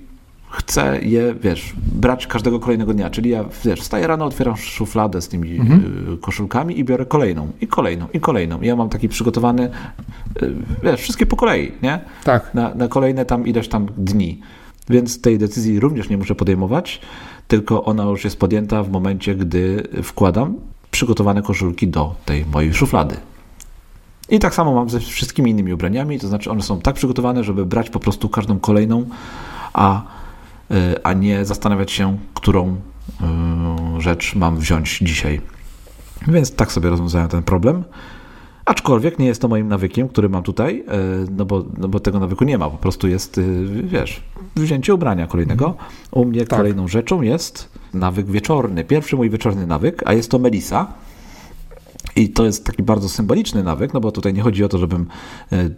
[0.49, 3.09] chcę je, wiesz, brać każdego kolejnego dnia.
[3.09, 6.13] Czyli ja, wiesz, wstaję rano, otwieram szufladę z tymi mhm.
[6.13, 8.61] Y, koszulkami i biorę kolejną, i kolejną, i kolejną.
[8.61, 9.69] I ja mam taki przygotowany,
[10.41, 11.99] y, wiesz, wszystkie po kolei, nie?
[12.23, 12.53] Tak.
[12.53, 14.39] Na, na kolejne tam ileś tam dni.
[14.89, 17.01] Więc tej decyzji również nie muszę podejmować,
[17.47, 20.55] tylko ona już jest podjęta w momencie, gdy wkładam
[20.91, 23.15] przygotowane koszulki do tej mojej szuflady.
[24.29, 27.65] I tak samo mam ze wszystkimi innymi ubraniami, to znaczy one są tak przygotowane, żeby
[27.65, 29.05] brać po prostu każdą kolejną,
[29.73, 30.01] a
[30.71, 32.75] Y, a nie zastanawiać się, którą
[33.97, 35.41] y, rzecz mam wziąć dzisiaj.
[36.27, 37.83] Więc tak sobie rozwiązałem ten problem.
[38.65, 40.83] Aczkolwiek nie jest to moim nawykiem, który mam tutaj,
[41.25, 42.69] y, no bo, no bo tego nawyku nie ma.
[42.69, 43.41] Po prostu jest,
[43.83, 44.23] wiesz,
[44.55, 45.75] wzięcie ubrania kolejnego.
[46.11, 46.59] U mnie tak.
[46.59, 48.83] kolejną rzeczą jest nawyk wieczorny.
[48.83, 50.87] Pierwszy mój wieczorny nawyk, a jest to Melisa.
[52.15, 55.07] I to jest taki bardzo symboliczny nawyk, no bo tutaj nie chodzi o to, żebym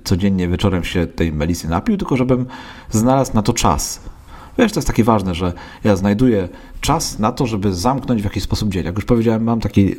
[0.03, 2.45] codziennie wieczorem się tej melisy napił, tylko żebym
[2.91, 3.99] znalazł na to czas.
[4.57, 6.49] Wiesz, to jest takie ważne, że ja znajduję
[6.81, 8.85] czas na to, żeby zamknąć w jakiś sposób dzień.
[8.85, 9.95] Jak już powiedziałem, mam taki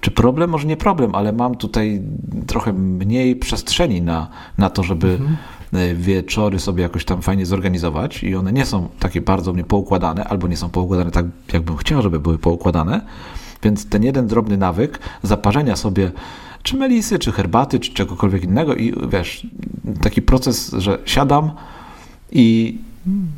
[0.00, 0.50] czy problem?
[0.50, 2.02] Może nie problem, ale mam tutaj
[2.46, 4.28] trochę mniej przestrzeni na,
[4.58, 5.36] na to, żeby mhm.
[5.72, 10.24] E, wieczory sobie jakoś tam fajnie zorganizować i one nie są takie bardzo mnie poukładane,
[10.24, 13.00] albo nie są poukładane tak, jakbym chciał, żeby były poukładane.
[13.62, 16.12] Więc ten jeden drobny nawyk zaparzenia sobie
[16.62, 19.46] czy melisy, czy herbaty, czy czegokolwiek innego i wiesz,
[20.02, 21.50] taki proces, że siadam
[22.32, 22.78] i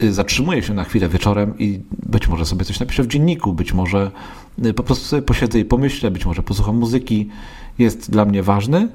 [0.02, 3.72] Y, zatrzymuję się na chwilę wieczorem i być może sobie coś napiszę w dzienniku, być
[3.72, 4.10] może
[4.64, 7.28] y, po prostu sobie posiedzę i pomyślę, być może posłucham muzyki,
[7.78, 8.88] jest dla mnie ważny,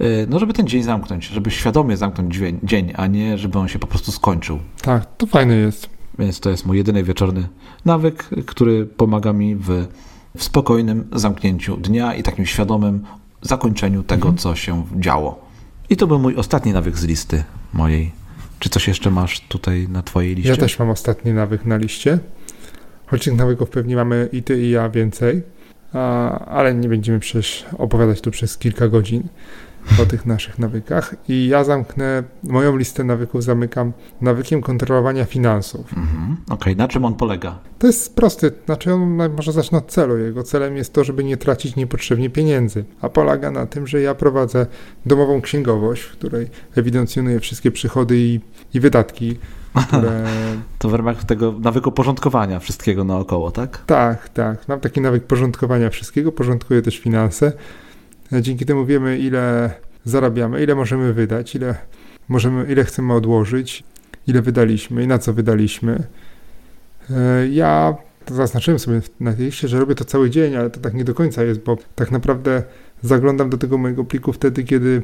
[0.00, 3.78] y, no żeby ten dzień zamknąć, żeby świadomie zamknąć dzień, a nie żeby on się
[3.78, 4.58] po prostu skończył.
[4.82, 5.88] Tak, to fajne jest.
[6.18, 7.48] Więc to jest mój jedyny wieczorny
[7.84, 9.86] nawyk, który pomaga mi w,
[10.36, 13.04] w spokojnym zamknięciu dnia i takim świadomym
[13.42, 14.36] zakończeniu tego, mhm.
[14.38, 15.50] co się działo.
[15.90, 18.20] I to był mój ostatni nawyk z listy mojej
[18.60, 20.50] czy coś jeszcze masz tutaj na Twojej liście?
[20.50, 22.18] Ja też mam ostatni nawyk na liście.
[23.06, 25.42] Choć tych nawyków pewnie mamy i Ty, i ja więcej,
[25.92, 29.22] a, ale nie będziemy przecież opowiadać tu przez kilka godzin
[30.02, 31.14] o tych naszych nawykach.
[31.28, 35.92] I ja zamknę, moją listę nawyków zamykam nawykiem kontrolowania finansów.
[35.96, 36.36] Mhm.
[36.44, 36.76] Okej, okay.
[36.76, 37.58] na czym on polega?
[37.78, 40.18] To jest prosty, znaczy on może zacznę od celu.
[40.18, 44.14] Jego celem jest to, żeby nie tracić niepotrzebnie pieniędzy, a polega na tym, że ja
[44.14, 44.66] prowadzę
[45.06, 48.40] domową księgowość, w której ewidencjonuję wszystkie przychody i,
[48.74, 49.38] i wydatki.
[49.88, 50.24] Które...
[50.78, 53.84] To w ramach tego nawyku porządkowania wszystkiego naokoło, tak?
[53.86, 54.68] Tak, tak.
[54.68, 57.52] Mam taki nawyk porządkowania wszystkiego, porządkuję też finanse.
[58.32, 59.70] Dzięki temu wiemy, ile
[60.04, 61.74] zarabiamy, ile możemy wydać, ile,
[62.28, 63.84] możemy, ile chcemy odłożyć,
[64.26, 66.02] ile wydaliśmy i na co wydaliśmy.
[67.10, 67.94] E, ja
[68.30, 71.14] zaznaczyłem sobie na tej liście, że robię to cały dzień, ale to tak nie do
[71.14, 72.62] końca jest, bo tak naprawdę
[73.02, 75.02] zaglądam do tego mojego pliku wtedy, kiedy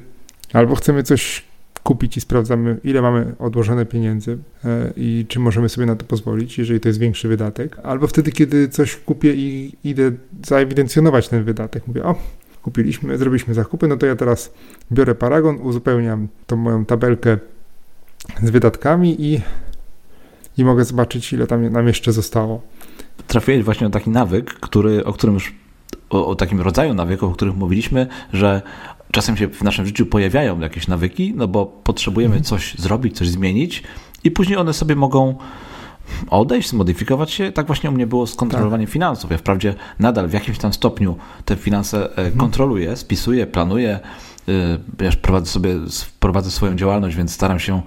[0.52, 1.44] albo chcemy coś
[1.82, 6.58] kupić i sprawdzamy, ile mamy odłożone pieniędzy e, i czy możemy sobie na to pozwolić,
[6.58, 10.12] jeżeli to jest większy wydatek, albo wtedy, kiedy coś kupię i idę
[10.46, 11.86] zaewidencjonować ten wydatek.
[11.86, 12.14] Mówię, o,
[12.66, 14.52] kupiliśmy, zrobiliśmy zakupy, no to ja teraz
[14.92, 17.38] biorę paragon, uzupełniam tą moją tabelkę
[18.42, 19.40] z wydatkami i,
[20.58, 22.62] i mogę zobaczyć, ile tam nam jeszcze zostało.
[23.26, 25.54] Trafiłeś właśnie na taki nawyk, który, o którym już,
[26.10, 28.62] o, o takim rodzaju nawyków, o których mówiliśmy, że
[29.10, 32.44] czasem się w naszym życiu pojawiają jakieś nawyki, no bo potrzebujemy mhm.
[32.44, 33.82] coś zrobić, coś zmienić
[34.24, 35.34] i później one sobie mogą
[36.30, 37.52] odejść, zmodyfikować się.
[37.52, 38.92] Tak właśnie u mnie było z kontrolowaniem tak.
[38.92, 39.30] finansów.
[39.30, 42.36] Ja wprawdzie nadal w jakimś tam stopniu te finanse e, mhm.
[42.36, 44.00] kontroluję, spisuję, planuję,
[45.00, 45.74] ja prowadzę sobie,
[46.20, 47.82] prowadzę swoją działalność, więc staram się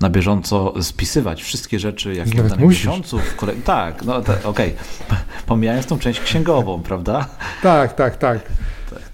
[0.00, 2.86] na bieżąco spisywać wszystkie rzeczy, jakie w danym musisz.
[2.86, 3.18] miesiącu.
[3.18, 3.56] W kolei...
[3.56, 4.42] Tak, no okej.
[4.44, 4.72] Okay.
[5.46, 7.28] Pomijając tą część księgową, prawda?
[7.62, 8.40] Tak, tak, tak.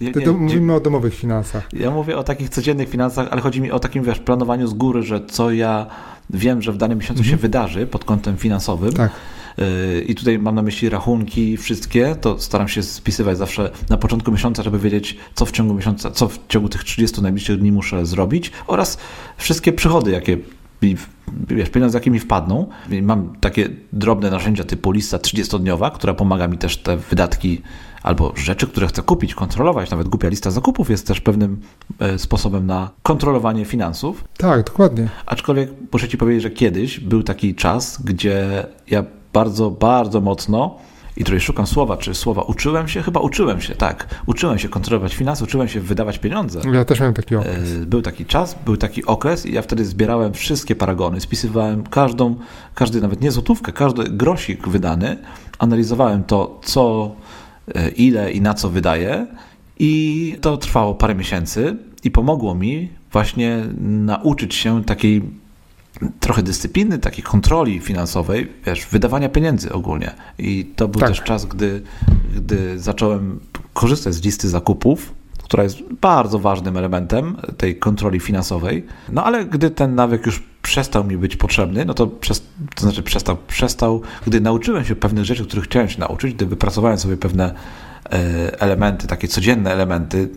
[0.00, 1.68] Nie, nie, mówimy o domowych finansach.
[1.72, 5.02] Ja mówię o takich codziennych finansach, ale chodzi mi o takim wiesz, planowaniu z góry,
[5.02, 5.86] że co ja
[6.30, 7.30] wiem, że w danym miesiącu mhm.
[7.30, 8.92] się wydarzy pod kątem finansowym.
[8.92, 9.10] Tak.
[9.58, 14.32] Y, I tutaj mam na myśli rachunki wszystkie, to staram się spisywać zawsze na początku
[14.32, 18.06] miesiąca, żeby wiedzieć, co w ciągu miesiąca, co w ciągu tych 30 najbliższych dni muszę
[18.06, 18.98] zrobić oraz
[19.36, 20.38] wszystkie przychody, jakie
[21.48, 22.66] wiesz, pieniądze, jakie mi wpadną.
[23.02, 27.62] Mam takie drobne narzędzia typu lista 30-dniowa, która pomaga mi też te wydatki
[28.06, 29.90] albo rzeczy, które chcę kupić, kontrolować.
[29.90, 31.60] Nawet głupia lista zakupów jest też pewnym
[31.98, 34.24] e, sposobem na kontrolowanie finansów.
[34.36, 35.08] Tak, dokładnie.
[35.26, 40.78] Aczkolwiek muszę Ci powiedzieć, że kiedyś był taki czas, gdzie ja bardzo, bardzo mocno
[41.16, 44.22] i tutaj szukam słowa, czy słowa uczyłem się, chyba uczyłem się, tak.
[44.26, 46.60] Uczyłem się kontrolować finanse, uczyłem się wydawać pieniądze.
[46.72, 47.72] Ja też miałem taki okres.
[47.82, 52.34] E, był taki czas, był taki okres i ja wtedy zbierałem wszystkie paragony, spisywałem każdą,
[52.74, 55.16] każdy, nawet nie złotówkę, każdy grosik wydany,
[55.58, 57.10] analizowałem to, co,
[57.96, 59.26] ile i na co wydaję
[59.78, 65.22] i to trwało parę miesięcy i pomogło mi właśnie nauczyć się takiej
[66.20, 70.14] trochę dyscypliny, takiej kontroli finansowej, wiesz, wydawania pieniędzy ogólnie.
[70.38, 71.08] I to był tak.
[71.08, 71.82] też czas, gdy,
[72.36, 73.40] gdy zacząłem
[73.72, 78.86] korzystać z listy zakupów, która jest bardzo ważnym elementem tej kontroli finansowej.
[79.08, 82.42] No ale gdy ten nawyk już przestał mi być potrzebny, no to, przez,
[82.74, 86.98] to znaczy przestał, przestał, gdy nauczyłem się pewnych rzeczy, których chciałem się nauczyć, gdy wypracowałem
[86.98, 87.54] sobie pewne
[88.12, 90.28] e, elementy, takie codzienne elementy,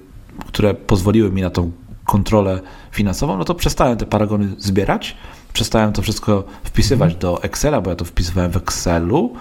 [0.47, 1.71] które pozwoliły mi na tą
[2.05, 2.59] kontrolę
[2.91, 5.15] finansową, no to przestałem te paragony zbierać
[5.53, 9.33] przestałem to wszystko wpisywać do Excela, bo ja to wpisywałem w Excelu,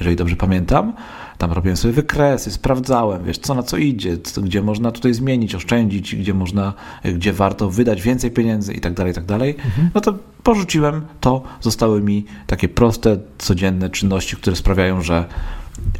[0.00, 0.92] jeżeli dobrze pamiętam.
[1.44, 5.54] Tam robiłem sobie wykresy, sprawdzałem, wiesz, co na co idzie, co, gdzie można tutaj zmienić,
[5.54, 6.72] oszczędzić, gdzie można,
[7.04, 9.56] gdzie warto wydać więcej pieniędzy i tak dalej, i tak dalej.
[9.64, 9.90] Mhm.
[9.94, 15.24] No to porzuciłem to, zostały mi takie proste, codzienne czynności, które sprawiają, że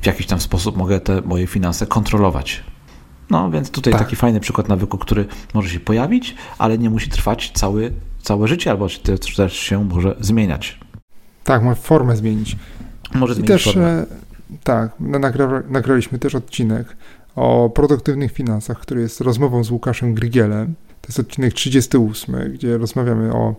[0.03, 2.62] w jakiś tam sposób mogę te moje finanse kontrolować.
[3.30, 4.03] No więc tutaj tak.
[4.03, 7.92] taki fajny przykład nawyku, który może się pojawić, ale nie musi trwać cały
[8.22, 8.86] całe życie, albo
[9.36, 10.78] też się może zmieniać.
[11.45, 12.57] Tak, ma formę zmienić.
[13.14, 14.07] Może zmienić I też, formę.
[14.64, 16.96] Tak, nagra, nagraliśmy też odcinek
[17.36, 20.74] o produktywnych finansach, który jest rozmową z Łukaszem Grygielem.
[21.00, 23.55] To jest odcinek 38, gdzie rozmawiamy o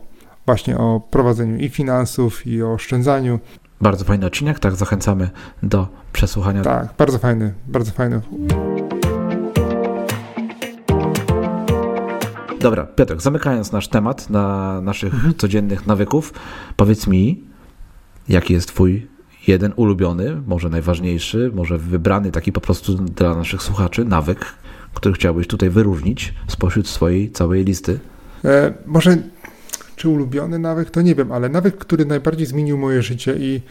[0.45, 3.39] właśnie o prowadzeniu i finansów, i o oszczędzaniu.
[3.81, 5.29] Bardzo fajny odcinek, tak, zachęcamy
[5.63, 6.61] do przesłuchania.
[6.61, 8.21] Tak, bardzo fajny, bardzo fajny.
[12.59, 15.33] Dobra, Piotr, zamykając nasz temat na naszych mhm.
[15.33, 16.33] codziennych nawyków,
[16.75, 17.43] powiedz mi,
[18.29, 19.07] jaki jest Twój
[19.47, 24.45] jeden ulubiony, może najważniejszy, może wybrany taki po prostu dla naszych słuchaczy nawyk,
[24.93, 27.99] który chciałbyś tutaj wyróżnić spośród swojej całej listy?
[28.45, 29.17] E, może
[29.95, 33.61] czy ulubiony nawyk, to nie wiem, ale nawyk, który najbardziej zmienił moje życie i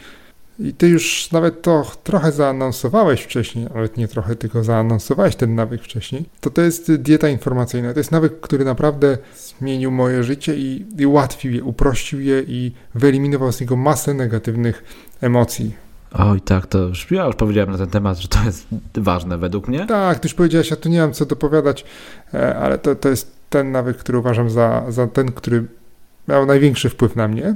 [0.59, 5.81] i ty już nawet to trochę zaanonsowałeś wcześniej, nawet nie trochę, tylko zaanonsowałeś ten nawyk
[5.83, 6.25] wcześniej.
[6.41, 7.93] To to jest dieta informacyjna.
[7.93, 9.17] To jest nawyk, który naprawdę
[9.59, 14.83] zmienił moje życie i, i ułatwił je, uprościł je i wyeliminował z niego masę negatywnych
[15.21, 15.75] emocji.
[16.13, 19.67] Oj, tak, to już, ja już powiedziałem na ten temat, że to jest ważne według
[19.67, 19.85] mnie.
[19.85, 21.85] Tak, ty już powiedziałeś, ja tu nie mam co dopowiadać,
[22.33, 25.65] e, ale to, to jest ten nawyk, który uważam za, za ten, który
[26.27, 27.55] miał największy wpływ na mnie.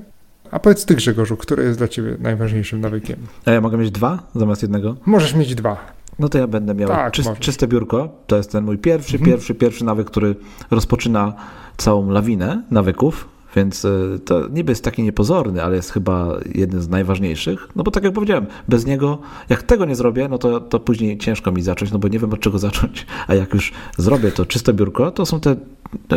[0.52, 3.18] A powiedz ty, Grzegorzu, który jest dla ciebie najważniejszym nawykiem?
[3.46, 4.96] A ja mogę mieć dwa zamiast jednego?
[5.06, 5.78] Możesz mieć dwa.
[6.20, 8.10] No to ja będę miał tak, czyst, czyste biurko.
[8.28, 9.32] To jest ten mój pierwszy, mhm.
[9.32, 10.36] pierwszy, pierwszy nawyk, który
[10.72, 11.34] rozpoczyna
[11.78, 13.28] całą lawinę nawyków.
[13.56, 13.90] Więc e,
[14.26, 17.68] to niby jest taki niepozorny, ale jest chyba jeden z najważniejszych.
[17.76, 19.18] No bo tak jak powiedziałem, bez niego,
[19.50, 22.34] jak tego nie zrobię, no to, to później ciężko mi zacząć, no bo nie wiem
[22.34, 23.06] od czego zacząć.
[23.28, 25.56] A jak już zrobię to czyste biurko, to są te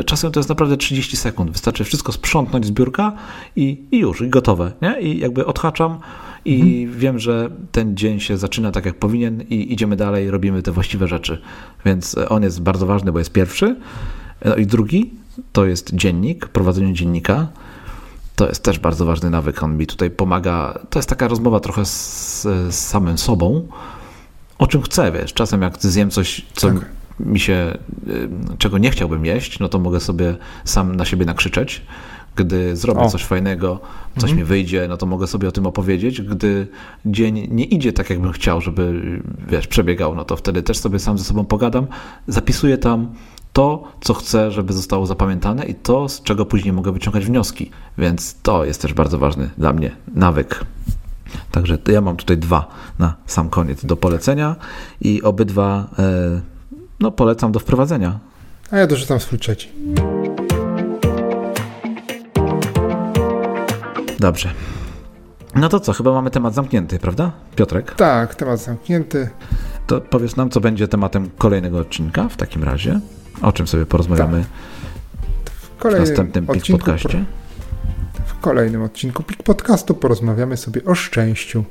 [0.06, 1.50] czasem to jest naprawdę 30 sekund.
[1.50, 3.12] Wystarczy wszystko sprzątnąć z biurka
[3.56, 4.72] i, i już, i gotowe.
[4.82, 5.00] Nie?
[5.00, 5.98] I jakby odhaczam
[6.44, 6.98] i mhm.
[6.98, 11.08] wiem, że ten dzień się zaczyna tak jak powinien i idziemy dalej, robimy te właściwe
[11.08, 11.42] rzeczy.
[11.84, 13.76] Więc on jest bardzo ważny, bo jest pierwszy.
[14.44, 15.10] No i drugi
[15.52, 17.48] to jest dziennik, prowadzenie dziennika.
[18.36, 19.62] To jest też bardzo ważny nawyk.
[19.62, 20.78] On mi tutaj pomaga.
[20.90, 23.68] To jest taka rozmowa trochę z, z samym sobą,
[24.58, 25.32] o czym chcę, wiesz.
[25.32, 26.90] Czasem jak zjem coś, co tak.
[27.20, 27.78] mi się,
[28.58, 31.82] czego nie chciałbym jeść, no to mogę sobie sam na siebie nakrzyczeć.
[32.36, 33.10] Gdy zrobię o.
[33.10, 33.80] coś fajnego,
[34.14, 34.38] coś mhm.
[34.38, 36.22] mi wyjdzie, no to mogę sobie o tym opowiedzieć.
[36.22, 36.66] Gdy
[37.06, 39.02] dzień nie idzie tak, jakbym chciał, żeby
[39.48, 41.86] wiesz, przebiegał, no to wtedy też sobie sam ze sobą pogadam.
[42.28, 43.14] Zapisuję tam
[43.52, 47.70] to, co chcę, żeby zostało zapamiętane i to, z czego później mogę wyciągać wnioski.
[47.98, 50.64] Więc to jest też bardzo ważny dla mnie nawyk.
[51.50, 54.56] Także ja mam tutaj dwa na sam koniec do polecenia
[55.00, 56.40] i obydwa e,
[57.00, 58.18] no, polecam do wprowadzenia.
[58.70, 59.68] A ja dorzucam swój trzeci.
[64.18, 64.52] Dobrze.
[65.54, 67.94] No to co, chyba mamy temat zamknięty, prawda, Piotrek?
[67.94, 69.30] Tak, temat zamknięty.
[69.86, 73.00] To powiedz nam, co będzie tematem kolejnego odcinka w takim razie.
[73.42, 74.44] O czym sobie porozmawiamy
[75.78, 75.92] tak.
[75.92, 77.24] w, w następnym PIK podcaście?
[78.26, 81.64] W kolejnym odcinku PIK podcastu porozmawiamy sobie o szczęściu.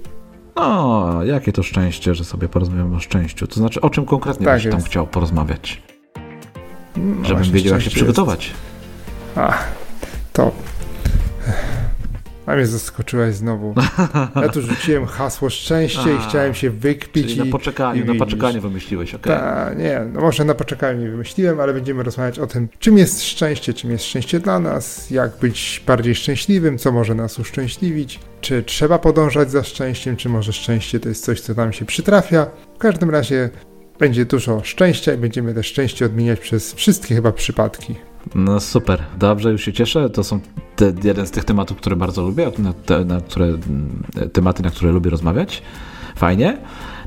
[0.55, 3.47] O, jakie to szczęście, że sobie porozmawiamy o szczęściu.
[3.47, 5.82] To znaczy, o czym konkretnie tak byś tam chciał porozmawiać?
[6.97, 8.47] No Żebym wiedział, jak się przygotować.
[8.47, 9.38] Jest...
[9.38, 9.57] A,
[10.34, 10.51] to
[12.46, 13.74] a mnie zaskoczyłaś znowu.
[14.36, 17.28] Ja tu rzuciłem hasło szczęście A, i chciałem się wykpić.
[17.28, 19.36] Czyli i, na poczekaniu, i na poczekaniu wymyśliłeś, okej.
[19.36, 19.76] Okay.
[19.76, 23.74] nie, no może na poczekaniu nie wymyśliłem, ale będziemy rozmawiać o tym, czym jest szczęście,
[23.74, 29.00] czym jest szczęście dla nas, jak być bardziej szczęśliwym, co może nas uszczęśliwić, czy trzeba
[29.00, 32.48] podążać za szczęściem, czy może szczęście to jest coś, co nam się przytrafia.
[32.76, 33.50] W każdym razie
[34.00, 37.96] będzie dużo szczęścia i będziemy te szczęście odmieniać przez wszystkie chyba przypadki.
[38.36, 40.09] No super, dobrze, już się cieszę.
[40.09, 40.39] To są
[40.76, 43.47] te, jeden z tych tematów, które bardzo lubię, na, te, na które,
[44.34, 45.61] tematy, na które lubię rozmawiać.
[46.15, 46.57] Fajnie.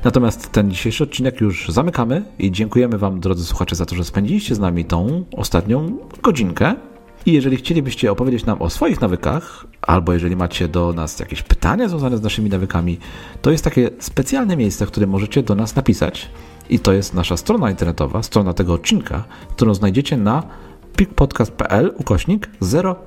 [0.03, 4.55] Natomiast ten dzisiejszy odcinek już zamykamy i dziękujemy Wam, drodzy słuchacze, za to, że spędziliście
[4.55, 6.75] z nami tą ostatnią godzinkę.
[7.25, 11.89] I jeżeli chcielibyście opowiedzieć nam o swoich nawykach, albo jeżeli macie do nas jakieś pytania
[11.89, 12.97] związane z naszymi nawykami,
[13.41, 16.29] to jest takie specjalne miejsce, w którym możecie do nas napisać.
[16.69, 20.43] I to jest nasza strona internetowa, strona tego odcinka, którą znajdziecie na
[20.95, 22.49] pikpodcast.pl ukośnik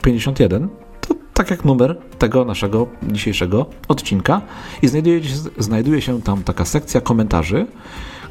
[0.03, 0.69] 051
[1.01, 4.41] to tak jak numer tego naszego dzisiejszego odcinka.
[4.83, 7.67] I znajduje się, znajduje się tam taka sekcja komentarzy,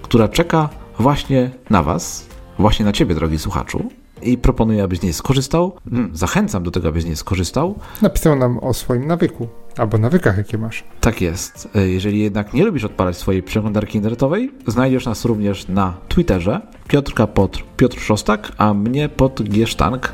[0.01, 2.27] która czeka właśnie na Was,
[2.59, 3.89] właśnie na Ciebie, drogi słuchaczu
[4.21, 5.75] i proponuję, abyś z niej skorzystał.
[5.89, 7.75] Hmm, zachęcam do tego, abyś z niej skorzystał.
[8.01, 9.47] Napisał nam o swoim nawyku
[9.77, 10.83] albo nawykach, jakie masz.
[11.01, 11.69] Tak jest.
[11.75, 17.27] E, jeżeli jednak nie lubisz odpalać swojej przeglądarki internetowej, znajdziesz nas również na Twitterze Piotrka
[17.27, 20.13] pod Piotr Szostak, a mnie pod Giesztank.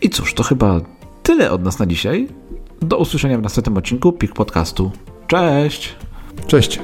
[0.00, 0.80] I cóż, to chyba
[1.22, 2.28] tyle od nas na dzisiaj.
[2.80, 4.90] Do usłyszenia w następnym odcinku PIK Podcastu.
[5.26, 5.96] Cześć!
[6.46, 6.80] Cześć!